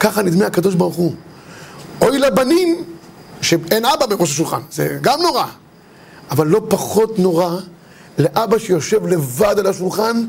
[0.00, 1.14] ככה נדמה הקדוש ברוך הוא.
[2.02, 2.84] אוי לבנים
[3.42, 5.44] שאין אבא בראש השולחן, זה גם נורא.
[6.30, 7.56] אבל לא פחות נורא
[8.18, 10.24] לאבא שיושב לבד על השולחן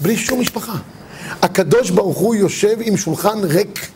[0.00, 0.74] בלי שום משפחה.
[1.42, 3.88] הקדוש ברוך הוא יושב עם שולחן ריק,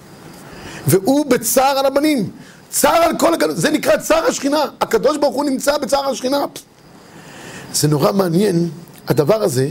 [0.87, 2.31] והוא בצער על הבנים.
[2.71, 4.61] צער על כל הגלות, זה נקרא צער השכינה.
[4.81, 6.39] הקדוש ברוך הוא נמצא בצער השכינה.
[7.75, 8.69] זה נורא מעניין,
[9.09, 9.69] הדבר הזה,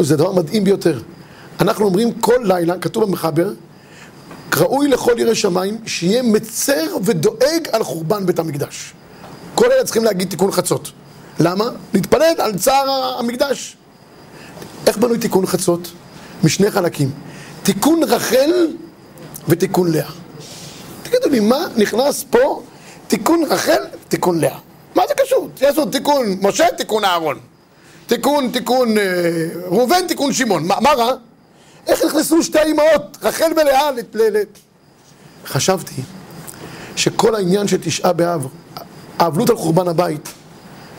[0.00, 1.00] זה דבר מדהים ביותר.
[1.60, 3.52] אנחנו אומרים כל לילה, כתוב במחבר,
[4.56, 8.92] ראוי לכל ירא שמיים שיהיה מצר ודואג על חורבן בית המקדש.
[9.54, 10.92] כל אלה צריכים להגיד תיקון חצות.
[11.40, 11.64] למה?
[11.94, 13.76] להתפלל על צער המקדש.
[14.86, 15.92] איך בנוי תיקון חצות?
[16.44, 17.10] משני חלקים.
[17.62, 18.68] תיקון רחל
[19.48, 20.10] ותיקון לאה.
[21.02, 22.62] תגידו לי, מה נכנס פה
[23.08, 24.58] תיקון רחל, תיקון לאה?
[24.94, 25.48] מה זה קשור?
[25.60, 27.38] יש עוד תיקון משה, תיקון אהרון.
[28.06, 29.04] תיקון, תיקון אה,
[29.64, 30.66] ראובן, תיקון שמעון.
[30.66, 31.12] מה, רע?
[31.86, 34.36] איך נכנסו שתי האימהות, רחל ולאה, ל...
[35.46, 36.02] חשבתי
[36.96, 38.46] שכל העניין של תשעה באב,
[39.18, 40.28] האבלות על חורבן הבית,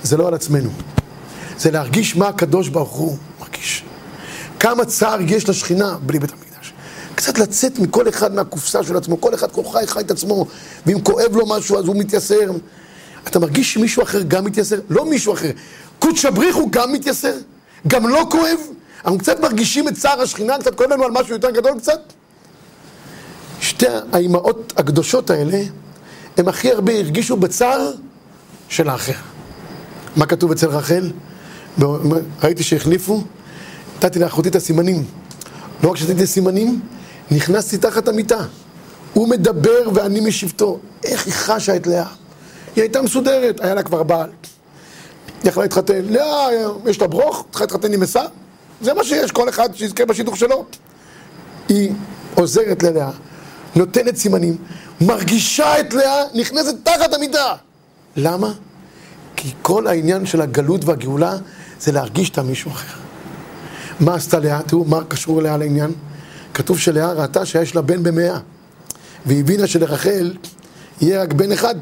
[0.04, 0.70] זה לא על עצמנו.
[1.58, 3.84] זה להרגיש מה הקדוש ברוך הוא מרגיש.
[4.60, 6.74] כמה צער יש לשכינה בלי בית המקדש.
[7.16, 10.46] קצת לצאת מכל אחד מהקופסה של עצמו, כל אחד כל חי את עצמו,
[10.86, 12.52] ואם כואב לו משהו אז הוא מתייסר.
[13.28, 14.80] אתה מרגיש שמישהו אחר גם מתייסר?
[14.90, 15.52] לא מישהו אחר.
[16.00, 17.34] קודש הבריך הוא גם מתייסר?
[17.88, 18.60] גם לא כואב?
[19.06, 22.00] אנחנו קצת מרגישים את צער השכינה, קצת כואב לנו על משהו יותר גדול קצת?
[23.62, 25.64] שתי האימהות הקדושות האלה,
[26.38, 27.92] הם הכי הרבה הרגישו בצער
[28.70, 29.14] של האחר.
[30.16, 31.12] מה כתוב אצל רחל?
[32.44, 33.24] ראיתי שהחליפו,
[33.98, 35.06] נתתי לאחותי את הסימנים.
[35.84, 36.82] לא רק שנתתי את הסימנים,
[37.32, 38.46] נכנסתי תחת המיטה.
[39.14, 40.80] הוא מדבר ואני משבטו.
[41.04, 42.08] איך היא חשה את לאה?
[42.76, 44.30] היא הייתה מסודרת, היה לה כבר בעל.
[45.44, 46.02] היא יכלה להתחתן.
[46.10, 46.48] לאה,
[46.86, 48.24] יש לה ברוך, צריכה להתחתן עם עשה.
[48.82, 50.66] זה מה שיש, כל אחד שיזכה בשידוך שלו.
[51.70, 51.92] היא
[52.36, 53.10] עוזרת ללאה,
[53.76, 54.58] נותנת סימנים,
[55.02, 57.56] מרגישה את לאה, נכנסת תחת המידה.
[58.16, 58.54] למה?
[59.36, 61.38] כי כל העניין של הגלות והגאולה
[61.80, 62.98] זה להרגיש את המישהו אחר.
[64.00, 64.62] מה עשתה לאה?
[64.62, 65.92] תראו, מה קשור לאה לעניין?
[66.54, 68.38] כתוב שלאה ראתה שיש לה בן במאה,
[69.26, 70.34] והבינה שלרחל
[71.02, 71.76] יהיה רק בן אחד,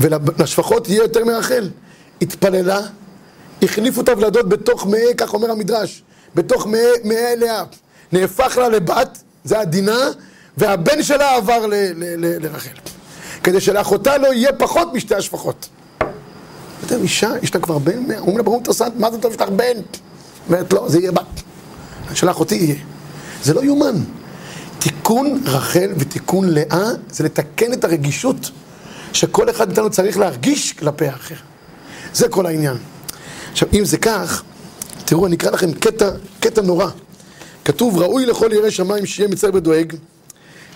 [0.00, 1.70] ולשפחות יהיה יותר מרחל.
[2.22, 2.80] התפללה,
[3.62, 6.02] החליפו את הוולדות בתוך מאי, כך אומר המדרש,
[6.34, 6.66] בתוך
[7.04, 7.64] מאי לאה.
[8.12, 9.98] נהפך לה לבת, זה הדינה,
[10.56, 12.76] והבן שלה עבר ל, ל, ל, לרחל.
[13.42, 15.68] כדי שלאחותה לא יהיה פחות משתי השפחות.
[16.82, 19.48] יודע, אישה, יש לה כבר בן, אומרים לה ברור תרסת, מה זה טוב, יש לך
[19.48, 19.80] בן?
[20.48, 21.42] אומרת, לא, זה יהיה בת.
[22.14, 22.76] של אחותי יהיה.
[23.42, 23.96] זה לא יאומן.
[24.78, 28.50] תיקון רחל ותיקון לאה זה לתקן את הרגישות
[29.12, 31.34] שכל אחד מאיתנו צריך להרגיש כלפי האחר.
[32.14, 32.76] זה כל העניין.
[33.52, 34.42] עכשיו, אם זה כך,
[35.04, 36.86] תראו, אני אקרא לכם קטע, קטע נורא.
[37.64, 39.94] כתוב, ראוי לכל ירא שמיים שיהיה מצר ודואג.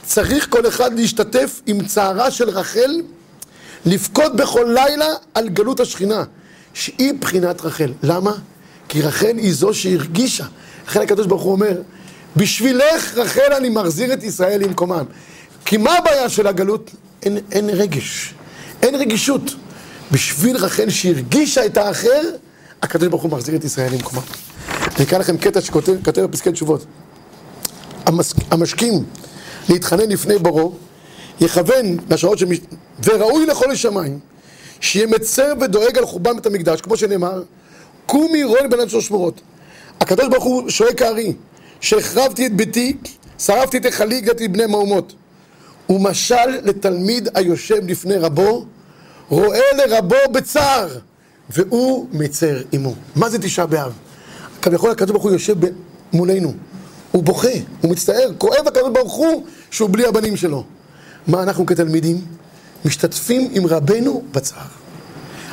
[0.03, 3.03] צריך כל אחד להשתתף עם צערה של רחל,
[3.87, 6.25] לבכות בכל לילה על גלות השכינה,
[6.75, 7.93] שהיא בחינת רחל.
[8.03, 8.33] למה?
[8.89, 10.45] כי רחל היא זו שהרגישה.
[10.89, 11.81] לכן הקדוש ברוך הוא אומר,
[12.37, 15.05] בשבילך רחל אני מחזיר את ישראל למקומם.
[15.65, 16.91] כי מה הבעיה של הגלות?
[17.25, 18.35] אין, אין רגש,
[18.83, 19.43] אין רגישות.
[20.13, 22.23] בשביל רחל שהרגישה את האחר,
[22.83, 24.21] הקדוש ברוך הוא מחזיר את ישראל למקומה.
[24.69, 26.85] אני אקרא לכם קטע שכותב בפסקי תשובות.
[28.07, 29.05] המס, המשכים
[29.69, 30.73] להתחנן לפני בורו,
[31.41, 32.47] יכוון לשעות של...
[33.05, 34.19] וראוי לכל השמיים,
[34.81, 37.43] שיהיה מצר ודואג על חורבן בית המקדש, כמו שנאמר,
[38.07, 39.41] קומי רואי בין שלוש שמורות.
[40.01, 41.33] הקדוש ברוך הוא שואג כארי,
[41.81, 42.97] שהחרבתי את ביתי,
[43.39, 45.15] שרפתי את היכלי, הגעתי בני מהומות.
[45.87, 48.65] הוא משל לתלמיד היושב לפני רבו,
[49.29, 50.89] רואה לרבו בצער,
[51.51, 52.95] והוא מצר עמו.
[53.17, 53.93] מה זה תשעה באב?
[54.63, 55.55] כביכול הקדוש ברוך הוא יושב
[56.13, 56.53] מולנו,
[57.13, 57.49] הוא בוכה,
[57.81, 60.65] הוא מצטער, כואב הקדוש ברוך הוא שהוא בלי הבנים שלו.
[61.27, 62.25] מה אנחנו כתלמידים?
[62.85, 64.67] משתתפים עם רבנו בצער.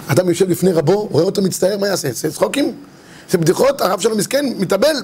[0.08, 2.08] אדם יושב לפני רבו, רואה אותו מצטער, מה יעשה?
[2.08, 2.76] יעשה צחוקים?
[3.30, 4.96] זה בדיחות, הרב שלו מסכן, מתאבל.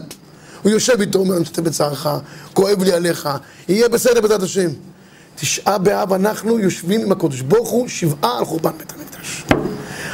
[0.64, 2.08] הוא יושב איתו, אומר, אני משתתף בצערך,
[2.54, 3.30] כואב לי עליך,
[3.70, 4.70] יהיה בסדר בעזרת השם.
[5.40, 9.46] תשעה באב אנחנו יושבים עם הקודש ברוך הוא שבעה על חורבן בית המקדש.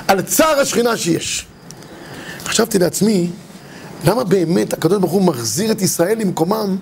[0.07, 1.45] על צער השכינה שיש.
[2.45, 3.29] חשבתי לעצמי,
[4.05, 6.77] למה באמת הקדוש ברוך הוא מחזיר את ישראל למקומם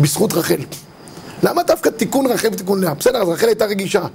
[0.00, 0.60] בזכות רחל?
[1.42, 2.94] למה דווקא תיקון רחל ותיקון לאה?
[2.94, 4.06] בסדר, אז רחל הייתה רגישה.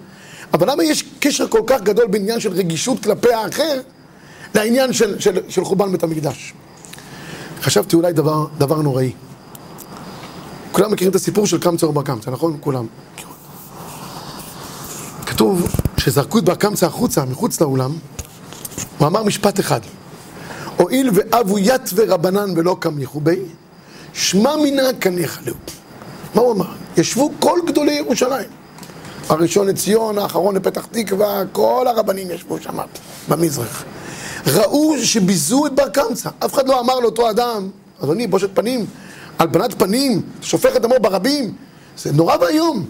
[0.54, 3.82] אבל למה יש קשר כל כך גדול בעניין של רגישות כלפי האחר
[4.56, 6.54] לעניין של, של, של חורבן בית המקדש?
[7.62, 9.12] חשבתי אולי דבר, דבר נוראי.
[10.72, 12.58] כולם מכירים את הסיפור של קמצא ובר קמצא, נכון?
[12.62, 12.86] כולם.
[15.38, 15.68] כתוב
[15.98, 17.92] שזרקו את בר קמצא החוצה, מחוץ לאולם,
[18.98, 19.80] הוא אמר משפט אחד:
[20.78, 23.40] הואיל ואבו ית ורבנן ולא קמיחו בי,
[24.14, 25.54] שמע מינה כניחלו.
[26.36, 26.66] מה הוא אמר?
[26.98, 28.50] ישבו כל גדולי ירושלים.
[29.30, 32.78] הראשון לציון, האחרון לפתח תקווה, כל הרבנים ישבו שם,
[33.30, 33.84] במזרח.
[34.48, 36.30] ראו שביזו את בר קמצא.
[36.46, 37.70] אף אחד לא אמר לאותו אדם,
[38.04, 38.86] אדוני, בושת פנים,
[39.40, 41.54] הלבנת פנים, שופך את דמו ברבים.
[41.98, 42.86] זה נורא ואיום.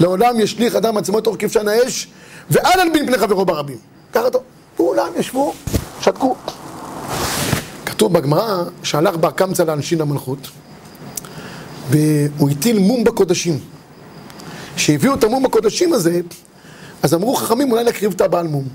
[0.00, 2.08] לעולם ישליך אדם עצמו תוך כבשן האש,
[2.50, 3.78] ואל ילבין פני חברו ברבים.
[4.12, 4.42] ככה טוב.
[4.76, 5.54] כולם ישבו,
[6.00, 6.36] שתקו.
[7.86, 10.48] כתוב בגמרא שהלך בר קמצא לאנשין המלכות,
[11.90, 13.58] והוא הטיל מום בקודשים.
[14.76, 16.20] כשהביאו את המום בקודשים הזה,
[17.02, 18.68] אז אמרו חכמים אולי נקריב את הבעל מום.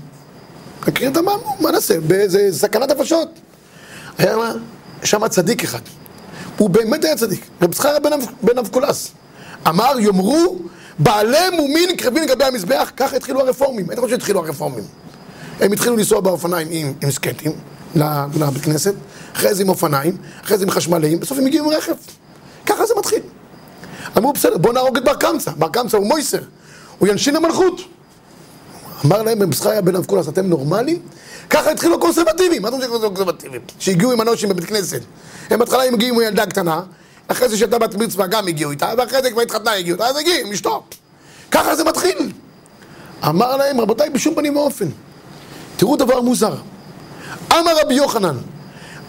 [0.88, 2.00] נקריב את הבעל מום, מה נעשה?
[2.00, 3.28] באיזה סכנת נפשות.
[4.18, 4.36] היה
[5.04, 5.80] שם צדיק אחד.
[6.58, 7.98] הוא באמת היה צדיק, רב זכריה
[8.42, 9.12] בן אבקולס.
[9.68, 10.58] אמר, יאמרו,
[11.02, 13.90] בעלי מומין קרבים לגבי המזבח, ככה התחילו הרפורמים.
[13.90, 14.84] איפה שהתחילו הרפורמים?
[15.60, 17.52] הם התחילו לנסוע באופניים עם, עם סקטים
[17.94, 18.94] לבית כנסת,
[19.32, 21.94] אחרי זה עם אופניים, אחרי זה עם חשמליים, בסוף הם הגיעו עם רכב.
[22.66, 23.22] ככה זה מתחיל.
[24.18, 25.50] אמרו, בסדר, בואו נהרוג את בר קמצא.
[25.58, 26.40] בר קמצא הוא מויסר,
[26.98, 27.80] הוא ינשין המלכות.
[29.06, 30.98] אמר להם רב זכריה בן אבקולס, אתם נורמלים?
[31.50, 33.60] ככה התחילו הקונסרבטיבים, מה אתם חושבים?
[33.78, 35.00] שהגיעו עם אנושים בבית כנסת.
[35.50, 36.80] הם בהתחלה הם הגיעו עם ילדה קטנה,
[37.30, 40.16] אחרי זה שהייתה בת מצווה גם הגיעו איתה, ואחרי זה כבר התחתנה הגיעו איתה, אז
[40.16, 40.82] הגיעו עם אשתו.
[41.50, 42.32] ככה זה מתחיל.
[43.28, 44.88] אמר להם, רבותיי, בשום פנים ואופן.
[45.76, 46.54] תראו דבר מוזר.
[47.52, 48.36] אמר רבי יוחנן,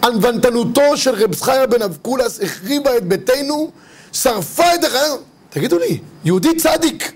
[0.04, 3.70] ענוונתנותו של רב זכריה בן אבקולס החריבה את ביתנו,
[4.12, 5.16] שרפה את החיים.
[5.50, 7.12] תגידו לי, יהודי צדיק,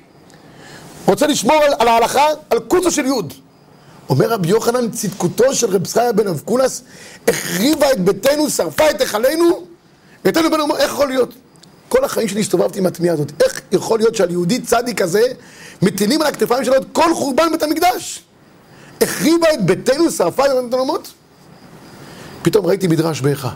[1.07, 3.35] רוצה לשמור על, על ההלכה, על קוצו של יהוד.
[4.09, 6.83] אומר רבי יוחנן, צדקותו של רב זכריה בן אבקולס
[7.29, 9.76] החריבה את ביתנו, שרפה את היכלנו,
[10.27, 11.35] ביתנו בן אומר, איך יכול להיות?
[11.89, 13.33] כל החיים שלי הסתובבתי עם התמיהה הזאת.
[13.43, 15.21] איך יכול להיות שעל יהודי צדיק כזה
[15.83, 18.23] מטילים על הכתפיים שלו את כל חורבן בית המקדש?
[19.03, 21.13] החריבה את ביתנו, שרפה את המקדש?
[22.43, 23.51] פתאום ראיתי מדרש באיכה.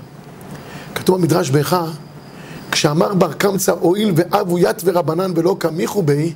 [0.94, 1.84] כתוב במדרש באיכה,
[2.70, 6.34] כשאמר בר קמצא הואיל ואבו ית ורבנן ולא קמיחו בי,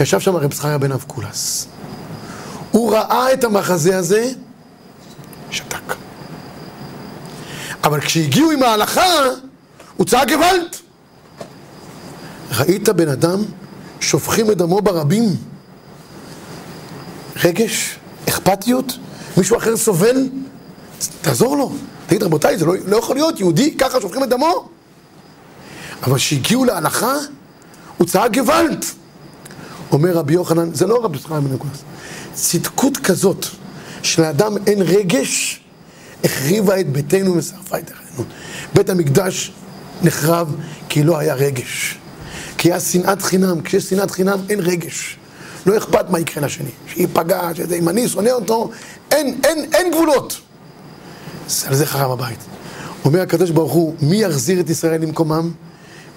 [0.00, 1.66] ישב שם רב זכריה בן אבקולס.
[2.70, 4.30] הוא ראה את המחזה הזה,
[5.50, 5.94] שתק.
[7.84, 9.06] אבל כשהגיעו עם ההלכה,
[9.96, 10.76] הוא צעק גוואלד.
[12.50, 13.42] ראית בן אדם
[14.00, 15.24] שופכים את דמו ברבים?
[17.44, 17.98] רגש?
[18.28, 18.98] אכפתיות?
[19.36, 20.28] מישהו אחר סובל?
[21.20, 21.72] תעזור לו.
[22.06, 24.68] תגיד, רבותיי, זה לא, לא יכול להיות, יהודי ככה שופכים את דמו?
[26.02, 27.14] אבל כשהגיעו להלכה,
[27.96, 28.84] הוא צעק גוואלד.
[29.92, 31.82] אומר רבי יוחנן, זה לא רבי יוחנן אבקולס,
[32.34, 33.46] צדקות כזאת,
[34.02, 35.60] שלאדם אין רגש,
[36.24, 38.26] החריבה את ביתנו ושרפה את החיינות.
[38.74, 39.52] בית המקדש
[40.02, 40.56] נחרב
[40.88, 41.98] כי לא היה רגש.
[42.58, 45.16] כי היה שנאת חינם, כשיש שנאת חינם אין רגש.
[45.66, 48.70] לא אכפת מה יקרה לשני, שייפגע, שזה, אם אני שונא אותו,
[49.10, 50.40] אין, אין, אין גבולות.
[51.66, 52.38] על זה חרב הבית.
[53.04, 55.52] אומר הקדוש ברוך הוא, מי יחזיר את ישראל למקומם?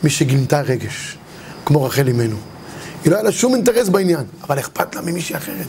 [0.04, 1.18] מי שגינתה רגש,
[1.66, 2.36] כמו רחל אימנו.
[3.04, 5.66] היא לא היה לה שום אינטרס בעניין, אבל אכפת לה ממישהי אחרת.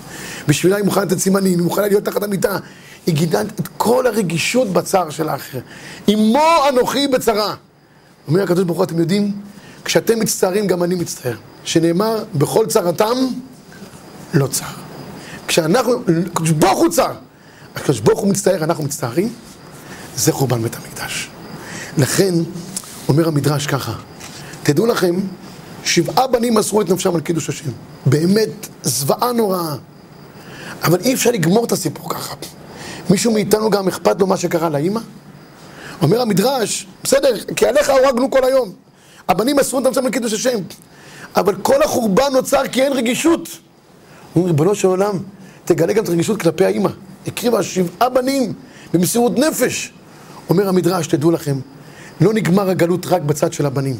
[0.48, 2.56] בשבילה היא מוכנה לתת סימנים, היא מוכנה להיות תחת המיטה.
[3.06, 5.58] היא גידלה את כל הרגישות בצער של האחר.
[6.14, 7.54] אמו אנוכי בצרה.
[8.30, 9.32] אומר הקדוש ברוך הוא, אתם יודעים,
[9.84, 11.36] כשאתם מצטערים גם אני מצטער.
[11.64, 13.16] שנאמר, בכל צרתם
[14.34, 14.64] לא צר.
[15.46, 15.92] כשאנחנו,
[16.26, 17.12] הקדוש ברוך הוא צר.
[17.76, 19.32] הקדוש ברוך הוא מצטער, אנחנו מצטערים,
[20.16, 21.30] זה חורבן בית המקדש.
[21.98, 22.34] לכן,
[23.08, 23.92] אומר המדרש ככה,
[24.62, 25.20] תדעו לכם,
[25.84, 27.70] שבעה בנים מסרו את נפשם על קידוש השם.
[28.06, 29.74] באמת, זוועה נוראה.
[30.82, 32.34] אבל אי אפשר לגמור את הסיפור ככה.
[33.10, 35.00] מישהו מאיתנו גם אכפת לו מה שקרה לאימא?
[36.02, 38.72] אומר המדרש, בסדר, כי עליך הורגנו כל היום.
[39.28, 40.58] הבנים מסרו את נפשם על קידוש השם.
[41.36, 43.48] אבל כל החורבן נוצר כי אין רגישות.
[43.48, 45.18] הוא אומר, ריבונו של עולם,
[45.64, 46.90] תגלה גם את הרגישות כלפי האימא.
[47.26, 48.52] הקריבה שבעה בנים
[48.92, 49.92] במסירות נפש.
[50.50, 51.56] אומר המדרש, תדעו לכם,
[52.20, 53.96] לא נגמר הגלות רק בצד של הבנים.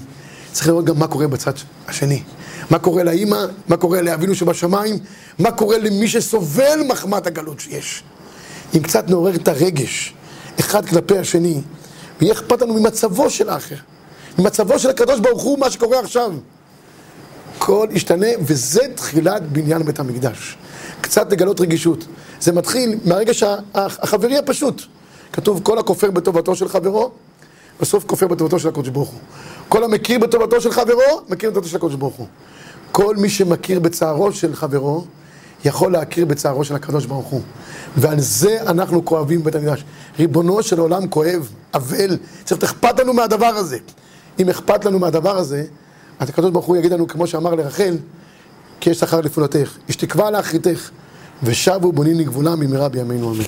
[0.53, 1.53] צריך לראות גם מה קורה בצד
[1.88, 2.22] השני.
[2.70, 4.98] מה קורה לאימא, מה קורה לאבינו שבשמיים,
[5.38, 8.03] מה קורה למי שסובל מחמת הגלות שיש.
[8.76, 10.14] אם קצת נעורר את הרגש,
[10.61, 11.61] אחד כלפי השני,
[12.20, 13.74] ויהיה אכפת לנו ממצבו של האחר,
[14.38, 16.32] ממצבו של הקדוש ברוך הוא, מה שקורה עכשיו.
[17.56, 20.56] הכל ישתנה, וזה תחילת בניין בית המקדש.
[21.00, 22.04] קצת לגלות רגישות.
[22.40, 23.32] זה מתחיל מהרגע
[23.74, 24.82] החברי הפשוט.
[25.32, 27.10] כתוב, כל הכופר בטובתו של חברו,
[27.80, 29.20] בסוף כופר בטובתו של הקדוש ברוך הוא.
[29.68, 32.26] כל המכיר בטובתו של חברו, מכיר בטובתו של הקדוש ברוך הוא.
[32.92, 35.04] כל מי שמכיר בצערו של חברו,
[35.64, 37.40] יכול להכיר בצערו של הקדוש ברוך הוא.
[37.96, 39.84] ועל זה אנחנו כואבים בבית המקדש.
[40.18, 43.78] ריבונו של עולם כואב, אבל, צריך אכפת לנו מהדבר הזה.
[44.38, 45.64] אם אכפת לנו מהדבר הזה,
[46.18, 47.96] אז הקדוש ברוך הוא יגיד לנו, כמו שאמר לרחל,
[48.80, 50.90] כי יש שכר לפעולתך, יש תקווה לאחריתך,
[51.42, 53.44] ושבו בונים לגבולם במהרה בימינו אמן.